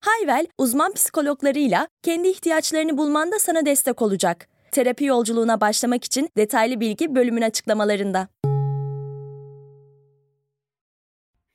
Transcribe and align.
Hayvel, 0.00 0.46
uzman 0.58 0.92
psikologlarıyla 0.92 1.88
kendi 2.02 2.28
ihtiyaçlarını 2.28 2.98
bulmanda 2.98 3.38
sana 3.38 3.66
destek 3.66 4.02
olacak. 4.02 4.48
Terapi 4.72 5.04
yolculuğuna 5.04 5.60
başlamak 5.60 6.04
için 6.04 6.28
detaylı 6.36 6.80
bilgi 6.80 7.14
bölümün 7.14 7.42
açıklamalarında. 7.42 8.28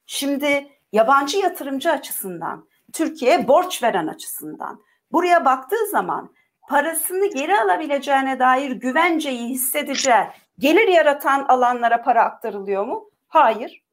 Şimdi 0.06 0.68
yabancı 0.92 1.38
yatırımcı 1.38 1.92
açısından, 1.92 2.68
Türkiye 2.94 3.48
borç 3.48 3.84
veren 3.84 4.08
açısından 4.08 4.82
buraya 5.12 5.46
baktığı 5.46 5.88
zaman 5.92 6.34
parasını 6.70 7.30
geri 7.34 7.60
alabileceğine 7.60 8.40
dair 8.40 8.72
güvenceyi 8.72 9.50
hissedeceği 9.50 10.24
gelir 10.60 10.88
yaratan 10.88 11.46
alanlara 11.48 12.02
para 12.04 12.24
aktarılıyor 12.24 12.86
mu? 12.86 13.10
Hayır. 13.28 13.84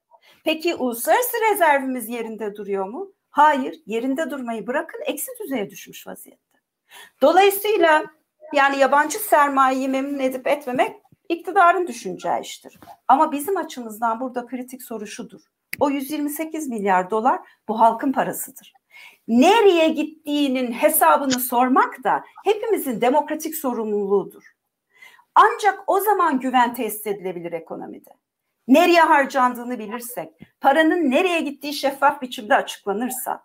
Peki 0.45 0.75
uluslararası 0.75 1.37
rezervimiz 1.53 2.09
yerinde 2.09 2.57
duruyor 2.57 2.89
mu? 2.89 3.13
Hayır. 3.31 3.83
Yerinde 3.87 4.31
durmayı 4.31 4.67
bırakın 4.67 5.01
eksi 5.07 5.31
düzeye 5.43 5.71
düşmüş 5.71 6.07
vaziyette. 6.07 6.59
Dolayısıyla 7.23 8.05
yani 8.55 8.79
yabancı 8.79 9.19
sermayeyi 9.19 9.89
memnun 9.89 10.19
edip 10.19 10.47
etmemek 10.47 10.97
iktidarın 11.29 11.87
düşüneceği 11.87 12.41
iştir. 12.41 12.81
Ama 13.09 13.33
bizim 13.33 13.57
açımızdan 13.57 14.21
burada 14.21 14.47
kritik 14.47 14.83
soru 14.83 15.07
şudur. 15.07 15.41
O 15.81 15.91
128 15.91 16.69
milyar 16.69 17.11
dolar 17.11 17.41
bu 17.69 17.81
halkın 17.81 18.13
parasıdır. 18.13 18.73
Nereye 19.29 19.89
gittiğinin 19.89 20.73
hesabını 20.73 21.41
sormak 21.41 22.05
da 22.05 22.25
hepimizin 22.45 23.01
demokratik 23.01 23.55
sorumluluğudur. 23.55 24.43
Ancak 25.35 25.85
o 25.87 26.01
zaman 26.01 26.41
güven 26.41 26.75
tesis 26.75 27.07
edilebilir 27.07 27.53
ekonomide. 27.53 28.11
Nereye 28.69 29.01
harcandığını 29.01 29.79
bilirsek, 29.79 30.29
paranın 30.61 31.11
nereye 31.11 31.41
gittiği 31.41 31.73
şeffaf 31.75 32.23
biçimde 32.23 32.55
açıklanırsa. 32.55 33.41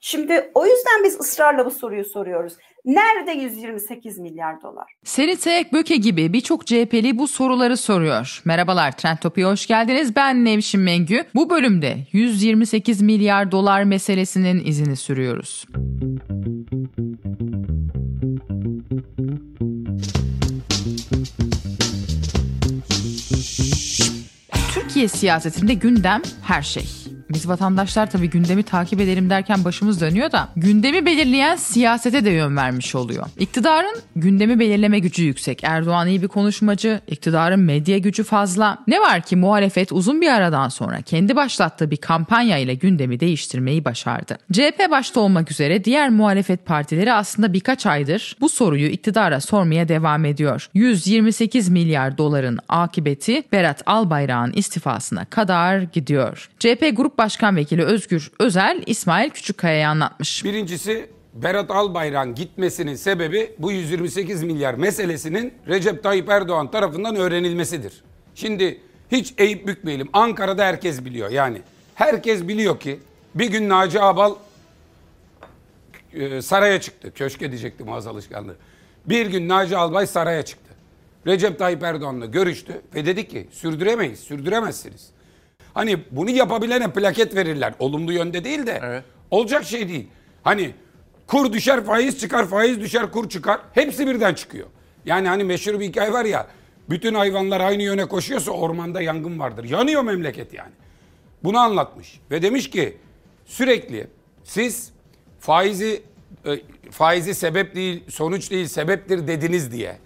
Şimdi 0.00 0.50
o 0.54 0.66
yüzden 0.66 1.04
biz 1.04 1.20
ısrarla 1.20 1.66
bu 1.66 1.70
soruyu 1.70 2.04
soruyoruz. 2.04 2.52
Nerede 2.84 3.32
128 3.32 4.18
milyar 4.18 4.62
dolar? 4.62 4.92
Serit 5.04 5.46
Ekböke 5.46 5.96
gibi 5.96 6.32
birçok 6.32 6.66
CHP'li 6.66 7.18
bu 7.18 7.28
soruları 7.28 7.76
soruyor. 7.76 8.42
Merhabalar 8.44 8.92
Trend 8.96 9.18
Topi'ye 9.18 9.46
hoş 9.46 9.66
geldiniz. 9.66 10.16
Ben 10.16 10.44
Nevşin 10.44 10.80
Mengü. 10.80 11.24
Bu 11.34 11.50
bölümde 11.50 11.96
128 12.12 13.02
milyar 13.02 13.52
dolar 13.52 13.84
meselesinin 13.84 14.64
izini 14.66 14.96
sürüyoruz. 14.96 15.64
Türkiye 24.94 25.08
siyasetinde 25.08 25.74
gündem 25.74 26.22
her 26.42 26.62
şey. 26.62 27.03
Biz 27.34 27.48
vatandaşlar 27.48 28.10
tabii 28.10 28.30
gündemi 28.30 28.62
takip 28.62 29.00
edelim 29.00 29.30
derken 29.30 29.64
başımız 29.64 30.00
dönüyor 30.00 30.32
da 30.32 30.48
gündemi 30.56 31.06
belirleyen 31.06 31.56
siyasete 31.56 32.24
de 32.24 32.30
yön 32.30 32.56
vermiş 32.56 32.94
oluyor. 32.94 33.26
İktidarın 33.38 33.94
gündemi 34.16 34.58
belirleme 34.58 34.98
gücü 34.98 35.24
yüksek. 35.24 35.64
Erdoğan 35.64 36.08
iyi 36.08 36.22
bir 36.22 36.28
konuşmacı, 36.28 37.00
iktidarın 37.06 37.60
medya 37.60 37.98
gücü 37.98 38.24
fazla. 38.24 38.78
Ne 38.86 39.00
var 39.00 39.20
ki 39.20 39.36
muhalefet 39.36 39.92
uzun 39.92 40.20
bir 40.20 40.28
aradan 40.28 40.68
sonra 40.68 41.02
kendi 41.02 41.36
başlattığı 41.36 41.90
bir 41.90 41.96
kampanya 41.96 42.58
ile 42.58 42.74
gündemi 42.74 43.20
değiştirmeyi 43.20 43.84
başardı. 43.84 44.38
CHP 44.52 44.90
başta 44.90 45.20
olmak 45.20 45.50
üzere 45.50 45.84
diğer 45.84 46.10
muhalefet 46.10 46.66
partileri 46.66 47.12
aslında 47.12 47.52
birkaç 47.52 47.86
aydır 47.86 48.36
bu 48.40 48.48
soruyu 48.48 48.86
iktidara 48.86 49.40
sormaya 49.40 49.88
devam 49.88 50.24
ediyor. 50.24 50.68
128 50.74 51.68
milyar 51.68 52.18
doların 52.18 52.58
akıbeti 52.68 53.42
Berat 53.52 53.82
Albayrak'ın 53.86 54.52
istifasına 54.52 55.24
kadar 55.24 55.78
gidiyor. 55.78 56.50
CHP 56.58 56.92
Grup 56.96 57.23
Başkan 57.24 57.56
Vekili 57.56 57.84
Özgür 57.84 58.30
Özel 58.38 58.82
İsmail 58.86 59.30
Küçükkaya'ya 59.30 59.90
anlatmış. 59.90 60.44
Birincisi 60.44 61.10
Berat 61.34 61.70
Albayrak'ın 61.70 62.34
gitmesinin 62.34 62.94
sebebi 62.94 63.54
bu 63.58 63.72
128 63.72 64.42
milyar 64.42 64.74
meselesinin 64.74 65.54
Recep 65.68 66.02
Tayyip 66.02 66.28
Erdoğan 66.28 66.70
tarafından 66.70 67.16
öğrenilmesidir. 67.16 68.04
Şimdi 68.34 68.80
hiç 69.12 69.34
eğip 69.38 69.66
bükmeyelim. 69.66 70.08
Ankara'da 70.12 70.64
herkes 70.64 71.04
biliyor 71.04 71.30
yani. 71.30 71.62
Herkes 71.94 72.48
biliyor 72.48 72.80
ki 72.80 73.00
bir 73.34 73.50
gün 73.50 73.68
Naci 73.68 74.00
Abal 74.00 74.34
e, 76.12 76.42
saraya 76.42 76.80
çıktı. 76.80 77.12
Köşke 77.14 77.50
diyecektim 77.50 77.92
ağız 77.92 78.06
alışkanlığı. 78.06 78.56
Bir 79.06 79.26
gün 79.26 79.48
Naci 79.48 79.76
Albay 79.76 80.06
saraya 80.06 80.42
çıktı. 80.44 80.74
Recep 81.26 81.58
Tayyip 81.58 81.82
Erdoğan'la 81.82 82.26
görüştü 82.26 82.82
ve 82.94 83.06
dedi 83.06 83.28
ki 83.28 83.48
sürdüremeyiz, 83.52 84.20
sürdüremezsiniz. 84.20 85.13
Hani 85.74 85.98
bunu 86.10 86.30
yapabilene 86.30 86.92
plaket 86.92 87.34
verirler. 87.34 87.74
Olumlu 87.78 88.12
yönde 88.12 88.44
değil 88.44 88.66
de. 88.66 88.80
Evet. 88.82 89.04
Olacak 89.30 89.64
şey 89.64 89.88
değil. 89.88 90.06
Hani 90.42 90.74
kur 91.26 91.52
düşer 91.52 91.84
faiz 91.84 92.20
çıkar, 92.20 92.48
faiz 92.48 92.80
düşer 92.80 93.10
kur 93.10 93.28
çıkar. 93.28 93.60
Hepsi 93.72 94.06
birden 94.06 94.34
çıkıyor. 94.34 94.66
Yani 95.04 95.28
hani 95.28 95.44
meşhur 95.44 95.80
bir 95.80 95.84
hikaye 95.84 96.12
var 96.12 96.24
ya. 96.24 96.46
Bütün 96.90 97.14
hayvanlar 97.14 97.60
aynı 97.60 97.82
yöne 97.82 98.04
koşuyorsa 98.04 98.50
ormanda 98.50 99.00
yangın 99.00 99.38
vardır. 99.38 99.64
Yanıyor 99.64 100.02
memleket 100.02 100.54
yani. 100.54 100.72
Bunu 101.44 101.58
anlatmış. 101.58 102.20
Ve 102.30 102.42
demiş 102.42 102.70
ki 102.70 102.96
sürekli 103.46 104.06
siz 104.44 104.92
faizi 105.40 106.02
e, 106.46 106.60
faizi 106.90 107.34
sebep 107.34 107.74
değil, 107.74 108.04
sonuç 108.08 108.50
değil, 108.50 108.66
sebeptir 108.66 109.26
dediniz 109.26 109.72
diye. 109.72 109.98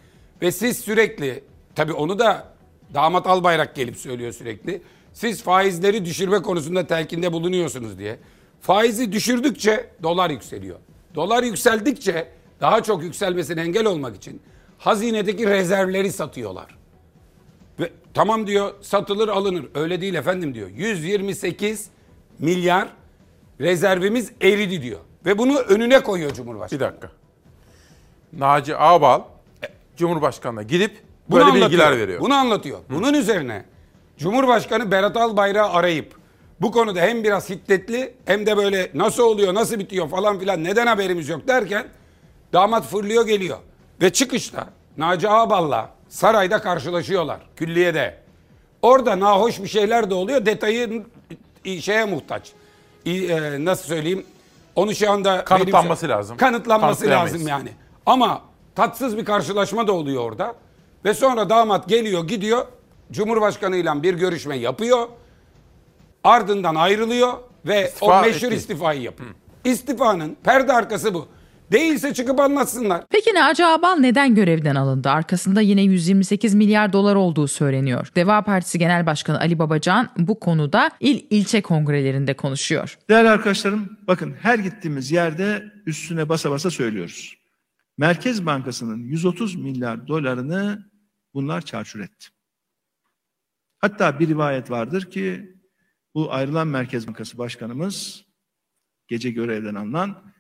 Ve 0.42 0.52
siz 0.52 0.78
sürekli 0.78 1.44
tabii 1.74 1.92
onu 1.92 2.18
da 2.18 2.48
damat 2.94 3.26
Albayrak 3.26 3.74
gelip 3.74 3.96
söylüyor 3.96 4.32
sürekli. 4.32 4.82
Siz 5.18 5.42
faizleri 5.42 6.04
düşürme 6.04 6.42
konusunda 6.42 6.86
telkinde 6.86 7.32
bulunuyorsunuz 7.32 7.98
diye. 7.98 8.18
Faizi 8.60 9.12
düşürdükçe 9.12 9.90
dolar 10.02 10.30
yükseliyor. 10.30 10.78
Dolar 11.14 11.42
yükseldikçe 11.42 12.28
daha 12.60 12.82
çok 12.82 13.02
yükselmesine 13.02 13.60
engel 13.60 13.86
olmak 13.86 14.16
için 14.16 14.40
hazinedeki 14.78 15.46
rezervleri 15.46 16.12
satıyorlar. 16.12 16.78
Ve 17.80 17.90
tamam 18.14 18.46
diyor 18.46 18.74
satılır 18.82 19.28
alınır. 19.28 19.66
Öyle 19.74 20.00
değil 20.00 20.14
efendim 20.14 20.54
diyor. 20.54 20.68
128 20.70 21.88
milyar 22.38 22.88
rezervimiz 23.60 24.32
eridi 24.40 24.82
diyor. 24.82 25.00
Ve 25.26 25.38
bunu 25.38 25.58
önüne 25.58 26.02
koyuyor 26.02 26.32
Cumhurbaşkanı. 26.34 26.80
Bir 26.80 26.84
dakika. 26.84 27.10
Naci 28.32 28.76
Ağbal 28.76 29.22
Cumhurbaşkanı'na 29.96 30.62
gidip 30.62 31.02
Bunu 31.28 31.36
böyle 31.36 31.44
anlatıyor. 31.44 31.70
bilgiler 31.70 31.98
veriyor. 31.98 32.20
Bunu 32.20 32.34
anlatıyor. 32.34 32.78
Bunun 32.90 33.14
üzerine 33.14 33.64
Cumhurbaşkanı 34.18 34.90
Berat 34.90 35.16
Albayrak'ı 35.16 35.70
arayıp 35.72 36.14
bu 36.60 36.72
konuda 36.72 37.00
hem 37.00 37.24
biraz 37.24 37.50
hiddetli 37.50 38.14
hem 38.24 38.46
de 38.46 38.56
böyle 38.56 38.90
nasıl 38.94 39.22
oluyor, 39.22 39.54
nasıl 39.54 39.78
bitiyor 39.78 40.08
falan 40.08 40.38
filan 40.38 40.64
neden 40.64 40.86
haberimiz 40.86 41.28
yok 41.28 41.48
derken 41.48 41.86
damat 42.52 42.84
fırlıyor 42.86 43.26
geliyor. 43.26 43.58
Ve 44.02 44.12
çıkışta 44.12 44.66
Naci 44.96 45.28
Ağbal'la 45.28 45.90
sarayda 46.08 46.60
karşılaşıyorlar 46.62 47.40
külliyede. 47.56 48.18
Orada 48.82 49.20
nahoş 49.20 49.62
bir 49.62 49.68
şeyler 49.68 50.10
de 50.10 50.14
oluyor. 50.14 50.46
Detayı 50.46 51.04
şeye 51.80 52.04
muhtaç. 52.04 52.52
İ- 53.04 53.26
e, 53.26 53.64
Nasıl 53.64 53.84
söyleyeyim? 53.88 54.26
Onu 54.76 54.94
şu 54.94 55.10
anda 55.10 55.44
Kanıtlanması 55.44 56.02
benim- 56.08 56.16
lazım. 56.18 56.36
Kanıtlanması 56.36 57.06
lazım 57.10 57.48
yani. 57.48 57.68
Ama 58.06 58.42
tatsız 58.74 59.16
bir 59.16 59.24
karşılaşma 59.24 59.86
da 59.86 59.92
oluyor 59.92 60.22
orada. 60.22 60.54
Ve 61.04 61.14
sonra 61.14 61.50
damat 61.50 61.88
geliyor 61.88 62.28
gidiyor. 62.28 62.66
Cumhurbaşkanıyla 63.12 64.02
bir 64.02 64.14
görüşme 64.14 64.56
yapıyor. 64.56 65.08
Ardından 66.24 66.74
ayrılıyor 66.74 67.32
ve 67.66 67.84
İstifa 67.88 68.18
o 68.20 68.22
meşhur 68.22 68.46
etti. 68.46 68.56
istifayı 68.56 69.00
yapıyor. 69.02 69.30
İstifanın 69.64 70.36
perde 70.44 70.72
arkası 70.72 71.14
bu. 71.14 71.28
Değilse 71.72 72.14
çıkıp 72.14 72.40
anlatsınlar. 72.40 73.04
Peki 73.10 73.34
Naci 73.34 73.66
Ağbal 73.66 73.96
neden 73.96 74.34
görevden 74.34 74.74
alındı? 74.74 75.08
Arkasında 75.10 75.60
yine 75.60 75.82
128 75.82 76.54
milyar 76.54 76.92
dolar 76.92 77.14
olduğu 77.14 77.48
söyleniyor. 77.48 78.08
Deva 78.16 78.42
Partisi 78.42 78.78
Genel 78.78 79.06
Başkanı 79.06 79.40
Ali 79.40 79.58
Babacan 79.58 80.08
bu 80.18 80.40
konuda 80.40 80.90
il 81.00 81.20
ilçe 81.30 81.62
kongrelerinde 81.62 82.34
konuşuyor. 82.34 82.98
Değerli 83.08 83.28
arkadaşlarım 83.28 83.98
bakın 84.06 84.34
her 84.42 84.58
gittiğimiz 84.58 85.10
yerde 85.10 85.64
üstüne 85.86 86.28
basa 86.28 86.50
basa 86.50 86.70
söylüyoruz. 86.70 87.36
Merkez 87.98 88.46
Bankası'nın 88.46 88.98
130 89.04 89.54
milyar 89.56 90.08
dolarını 90.08 90.86
bunlar 91.34 91.60
çarçur 91.60 92.00
etti. 92.00 92.28
Hatta 93.78 94.20
bir 94.20 94.28
rivayet 94.28 94.70
vardır 94.70 95.10
ki 95.10 95.56
bu 96.14 96.32
ayrılan 96.32 96.68
Merkez 96.68 97.06
Bankası 97.08 97.38
Başkanımız 97.38 98.24
gece 99.08 99.30
görevden 99.30 99.74
alınan 99.74 100.34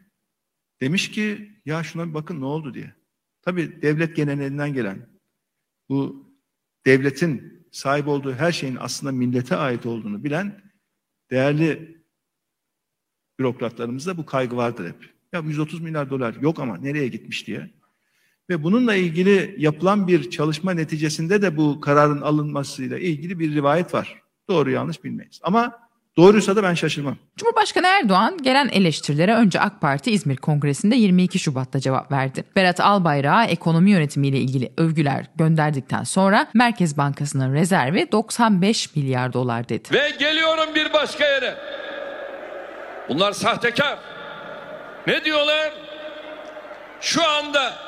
demiş 0.80 1.10
ki 1.10 1.52
ya 1.64 1.82
şuna 1.82 2.08
bir 2.08 2.14
bakın 2.14 2.40
ne 2.40 2.44
oldu 2.44 2.74
diye. 2.74 2.94
tabii 3.42 3.82
devlet 3.82 4.16
genelinden 4.16 4.74
gelen 4.74 5.08
bu 5.88 6.28
devletin 6.86 7.66
sahip 7.72 8.08
olduğu 8.08 8.32
her 8.32 8.52
şeyin 8.52 8.76
aslında 8.80 9.12
millete 9.12 9.56
ait 9.56 9.86
olduğunu 9.86 10.24
bilen 10.24 10.72
değerli 11.30 11.98
bürokratlarımızda 13.38 14.16
bu 14.16 14.26
kaygı 14.26 14.56
vardır 14.56 14.88
hep. 14.88 15.14
Ya 15.32 15.40
130 15.40 15.80
milyar 15.80 16.10
dolar 16.10 16.34
yok 16.34 16.60
ama 16.60 16.76
nereye 16.76 17.08
gitmiş 17.08 17.46
diye. 17.46 17.77
Ve 18.50 18.62
bununla 18.62 18.94
ilgili 18.94 19.54
yapılan 19.58 20.08
bir 20.08 20.30
çalışma 20.30 20.72
neticesinde 20.72 21.42
de 21.42 21.56
bu 21.56 21.80
kararın 21.80 22.20
alınmasıyla 22.20 22.98
ilgili 22.98 23.38
bir 23.38 23.54
rivayet 23.54 23.94
var. 23.94 24.22
Doğru 24.48 24.70
yanlış 24.70 25.04
bilmeyiz. 25.04 25.40
Ama 25.42 25.78
doğruysa 26.16 26.56
da 26.56 26.62
ben 26.62 26.74
şaşırmam. 26.74 27.16
Cumhurbaşkanı 27.36 27.86
Erdoğan 27.86 28.38
gelen 28.42 28.68
eleştirilere 28.68 29.34
önce 29.34 29.60
AK 29.60 29.80
Parti 29.80 30.10
İzmir 30.10 30.36
Kongresi'nde 30.36 30.96
22 30.96 31.38
Şubat'ta 31.38 31.80
cevap 31.80 32.12
verdi. 32.12 32.44
Berat 32.56 32.80
Albayrak'a 32.80 33.44
ekonomi 33.44 33.90
yönetimiyle 33.90 34.38
ilgili 34.38 34.72
övgüler 34.76 35.26
gönderdikten 35.36 36.04
sonra 36.04 36.46
Merkez 36.54 36.96
Bankası'nın 36.96 37.54
rezervi 37.54 38.12
95 38.12 38.96
milyar 38.96 39.32
dolar 39.32 39.68
dedi. 39.68 39.88
Ve 39.92 40.10
geliyorum 40.18 40.74
bir 40.74 40.92
başka 40.92 41.24
yere. 41.24 41.54
Bunlar 43.08 43.32
sahtekar. 43.32 43.98
Ne 45.06 45.24
diyorlar? 45.24 45.72
Şu 47.00 47.28
anda 47.28 47.87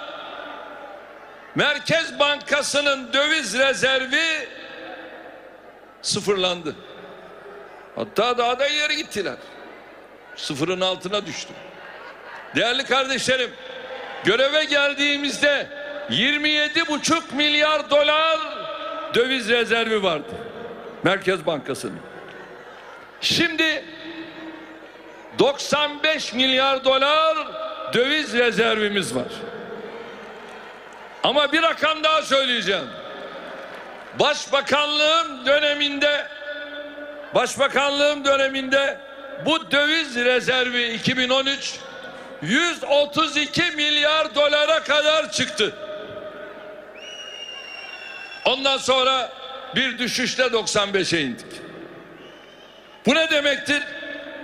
Merkez 1.54 2.18
Bankası'nın 2.18 3.12
döviz 3.12 3.58
rezervi 3.58 4.48
sıfırlandı. 6.02 6.76
Hatta 7.96 8.38
daha 8.38 8.58
da 8.58 8.68
ileri 8.68 8.96
gittiler. 8.96 9.36
Sıfırın 10.36 10.80
altına 10.80 11.26
düştü. 11.26 11.52
Değerli 12.56 12.84
kardeşlerim, 12.84 13.50
göreve 14.24 14.64
geldiğimizde 14.64 15.66
27,5 16.10 17.34
milyar 17.34 17.90
dolar 17.90 18.38
döviz 19.14 19.48
rezervi 19.48 20.02
vardı. 20.02 20.32
Merkez 21.02 21.46
Bankası'nın. 21.46 22.00
Şimdi 23.20 23.84
95 25.38 26.32
milyar 26.32 26.84
dolar 26.84 27.36
döviz 27.92 28.32
rezervimiz 28.32 29.14
var. 29.14 29.28
Ama 31.22 31.52
bir 31.52 31.62
rakam 31.62 32.04
daha 32.04 32.22
söyleyeceğim. 32.22 32.88
Başbakanlığım 34.18 35.46
döneminde 35.46 36.26
Başbakanlığım 37.34 38.24
döneminde 38.24 38.98
bu 39.46 39.70
döviz 39.70 40.16
rezervi 40.16 40.92
2013 40.92 41.74
132 42.42 43.62
milyar 43.62 44.34
dolara 44.34 44.82
kadar 44.82 45.32
çıktı. 45.32 45.74
Ondan 48.44 48.78
sonra 48.78 49.32
bir 49.76 49.98
düşüşle 49.98 50.44
95'e 50.44 51.20
indik. 51.20 51.46
Bu 53.06 53.14
ne 53.14 53.30
demektir? 53.30 53.82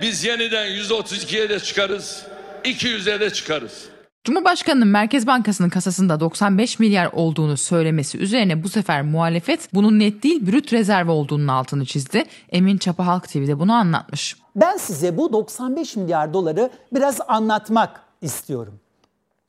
Biz 0.00 0.24
yeniden 0.24 0.66
132'ye 0.66 1.48
de 1.48 1.60
çıkarız, 1.60 2.22
200'e 2.64 3.20
de 3.20 3.30
çıkarız. 3.30 3.84
Cumhurbaşkanının 4.26 4.88
Merkez 4.88 5.26
Bankası'nın 5.26 5.68
kasasında 5.68 6.20
95 6.20 6.78
milyar 6.78 7.10
olduğunu 7.12 7.56
söylemesi 7.56 8.18
üzerine 8.18 8.62
bu 8.62 8.68
sefer 8.68 9.02
muhalefet 9.02 9.74
bunun 9.74 9.98
net 9.98 10.22
değil 10.22 10.46
brüt 10.46 10.72
rezerv 10.72 11.08
olduğunun 11.08 11.48
altını 11.48 11.84
çizdi. 11.84 12.24
Emin 12.52 12.78
Çapa 12.78 13.06
Halk 13.06 13.28
TV'de 13.28 13.58
bunu 13.58 13.72
anlatmış. 13.72 14.36
Ben 14.56 14.76
size 14.76 15.16
bu 15.16 15.32
95 15.32 15.96
milyar 15.96 16.34
doları 16.34 16.70
biraz 16.92 17.18
anlatmak 17.28 18.00
istiyorum. 18.22 18.80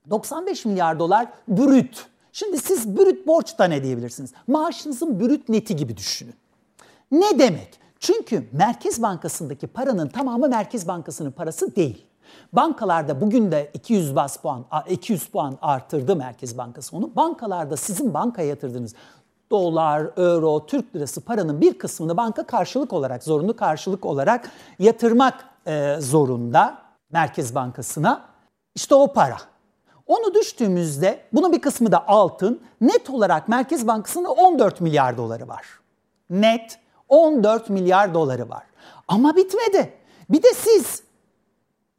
95 0.09 0.65
milyar 0.65 1.00
dolar 1.00 1.27
brüt. 1.47 2.06
Şimdi 2.33 2.57
siz 2.57 2.97
brüt 2.97 3.27
borç 3.27 3.59
da 3.59 3.65
ne 3.65 3.83
diyebilirsiniz? 3.83 4.33
Maaşınızın 4.47 5.19
brüt 5.19 5.50
neti 5.50 5.75
gibi 5.75 5.97
düşünün. 5.97 6.35
Ne 7.12 7.39
demek? 7.39 7.69
Çünkü 8.00 8.44
Merkez 8.51 9.01
Bankası'ndaki 9.01 9.68
paranın 9.68 10.07
tamamı 10.07 10.50
Merkez 10.50 10.88
Bankası'nın 10.88 11.31
parası 11.31 11.75
değil. 11.75 12.06
Bankalarda 12.53 13.21
bugün 13.21 13.51
de 13.51 13.71
200 13.74 14.15
bas 14.15 14.38
puan 14.38 14.65
200 14.89 15.25
puan 15.25 15.57
artırdı 15.62 16.15
Merkez 16.15 16.57
Bankası 16.57 16.97
onu. 16.97 17.15
Bankalarda 17.15 17.77
sizin 17.77 18.13
bankaya 18.13 18.47
yatırdığınız 18.47 18.94
dolar, 19.51 20.01
euro, 20.18 20.65
Türk 20.65 20.95
lirası 20.95 21.21
paranın 21.21 21.62
bir 21.62 21.77
kısmını 21.77 22.18
banka 22.18 22.47
karşılık 22.47 22.94
olarak, 22.94 23.24
zorunlu 23.24 23.56
karşılık 23.56 24.06
olarak 24.06 24.51
yatırmak 24.79 25.45
e, 25.68 25.95
zorunda 26.00 26.77
Merkez 27.12 27.56
Bankası'na. 27.56 28.21
İşte 28.75 28.95
o 28.95 29.13
para. 29.13 29.38
Onu 30.07 30.33
düştüğümüzde 30.33 31.19
bunun 31.33 31.51
bir 31.51 31.62
kısmı 31.62 31.91
da 31.91 32.07
altın. 32.07 32.62
Net 32.81 33.09
olarak 33.09 33.47
Merkez 33.47 33.88
Bankası'nın 33.88 34.25
14 34.25 34.81
milyar 34.81 35.18
doları 35.18 35.47
var. 35.47 35.65
Net 36.29 36.79
14 37.09 37.69
milyar 37.69 38.13
doları 38.13 38.50
var. 38.50 38.63
Ama 39.07 39.35
bitmedi. 39.35 39.94
Bir 40.29 40.44
de 40.44 40.53
siz 40.56 41.03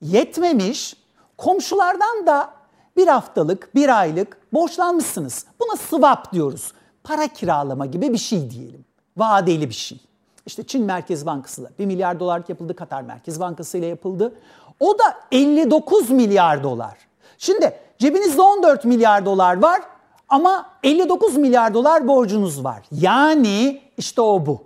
yetmemiş, 0.00 0.96
komşulardan 1.36 2.26
da 2.26 2.50
bir 2.96 3.06
haftalık, 3.06 3.74
bir 3.74 3.98
aylık 3.98 4.38
borçlanmışsınız. 4.52 5.46
Buna 5.60 5.76
swap 5.76 6.32
diyoruz. 6.32 6.72
Para 7.04 7.28
kiralama 7.28 7.86
gibi 7.86 8.12
bir 8.12 8.18
şey 8.18 8.50
diyelim. 8.50 8.84
Vadeli 9.16 9.68
bir 9.68 9.74
şey. 9.74 9.98
İşte 10.46 10.66
Çin 10.66 10.84
Merkez 10.84 11.26
Bankası 11.26 11.60
ile 11.60 11.70
1 11.78 11.86
milyar 11.86 12.20
dolarlık 12.20 12.48
yapıldı, 12.48 12.76
Katar 12.76 13.02
Merkez 13.02 13.40
Bankası 13.40 13.78
ile 13.78 13.86
yapıldı. 13.86 14.34
O 14.80 14.98
da 14.98 15.04
59 15.32 16.10
milyar 16.10 16.62
dolar. 16.62 16.98
Şimdi 17.38 17.80
cebinizde 17.98 18.42
14 18.42 18.84
milyar 18.84 19.26
dolar 19.26 19.62
var 19.62 19.82
ama 20.28 20.70
59 20.82 21.36
milyar 21.36 21.74
dolar 21.74 22.08
borcunuz 22.08 22.64
var. 22.64 22.82
Yani 22.92 23.80
işte 23.96 24.20
o 24.20 24.46
bu. 24.46 24.62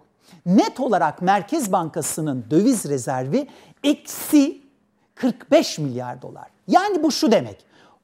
Net 0.46 0.80
olarak 0.80 1.22
Merkez 1.22 1.72
Bankası'nın 1.72 2.44
döviz 2.50 2.84
rezervi 2.84 3.48
eksi 3.84 4.61
45 5.22 5.78
milyar 5.78 6.22
dolar. 6.22 6.46
Yani 6.68 7.02
bu 7.02 7.12
şu 7.12 7.32
demek. 7.32 7.56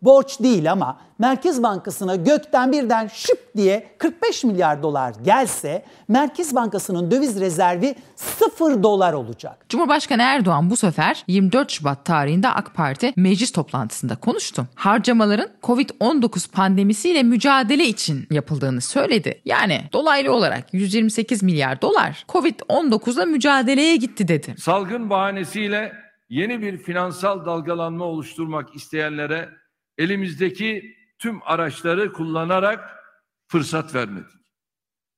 Borç 0.03 0.41
değil 0.41 0.73
ama 0.73 1.01
Merkez 1.19 1.63
Bankası'na 1.63 2.17
gökten 2.17 2.73
birden 2.73 3.07
şıp 3.07 3.57
diye 3.57 3.87
45 3.99 4.45
milyar 4.45 4.83
dolar 4.83 5.15
gelse 5.25 5.85
Merkez 6.09 6.55
Bankası'nın 6.55 7.11
döviz 7.11 7.41
rezervi 7.41 7.95
0 8.17 8.83
dolar 8.83 9.13
olacak. 9.13 9.65
Cumhurbaşkanı 9.69 10.23
Erdoğan 10.23 10.71
bu 10.71 10.77
sefer 10.77 11.25
24 11.27 11.71
Şubat 11.71 12.05
tarihinde 12.05 12.49
AK 12.49 12.75
Parti 12.75 13.13
meclis 13.17 13.53
toplantısında 13.53 14.17
konuştu. 14.17 14.67
Harcamaların 14.75 15.49
Covid-19 15.63 16.51
pandemisiyle 16.51 17.23
mücadele 17.23 17.85
için 17.85 18.27
yapıldığını 18.31 18.81
söyledi. 18.81 19.41
Yani 19.45 19.81
dolaylı 19.93 20.33
olarak 20.33 20.75
128 20.75 21.43
milyar 21.43 21.83
dolar 21.83 22.25
Covid-19'la 22.29 23.27
mücadeleye 23.27 23.97
gitti 23.97 24.29
dedi. 24.29 24.55
Salgın 24.59 25.11
bahanesiyle 25.11 26.08
yeni 26.29 26.63
bir 26.63 26.79
finansal 26.79 27.47
dalgalanma 27.47 28.05
oluşturmak 28.05 28.75
isteyenlere 28.75 29.55
elimizdeki 29.99 30.97
tüm 31.19 31.43
araçları 31.43 32.13
kullanarak 32.13 33.05
fırsat 33.47 33.95
vermedik. 33.95 34.39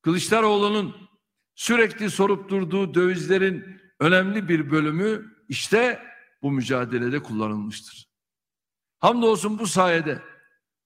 Kılıçdaroğlu'nun 0.03 0.97
sürekli 1.55 2.11
sorup 2.11 2.49
durduğu 2.49 2.95
dövizlerin 2.95 3.81
önemli 4.01 4.49
bir 4.49 4.71
bölümü 4.71 5.37
işte 5.49 6.03
bu 6.43 6.53
mücadelede 6.53 7.23
kullanılmıştır. 7.23 8.11
Hamdolsun 8.99 9.59
bu 9.59 9.67
sayede 9.67 10.23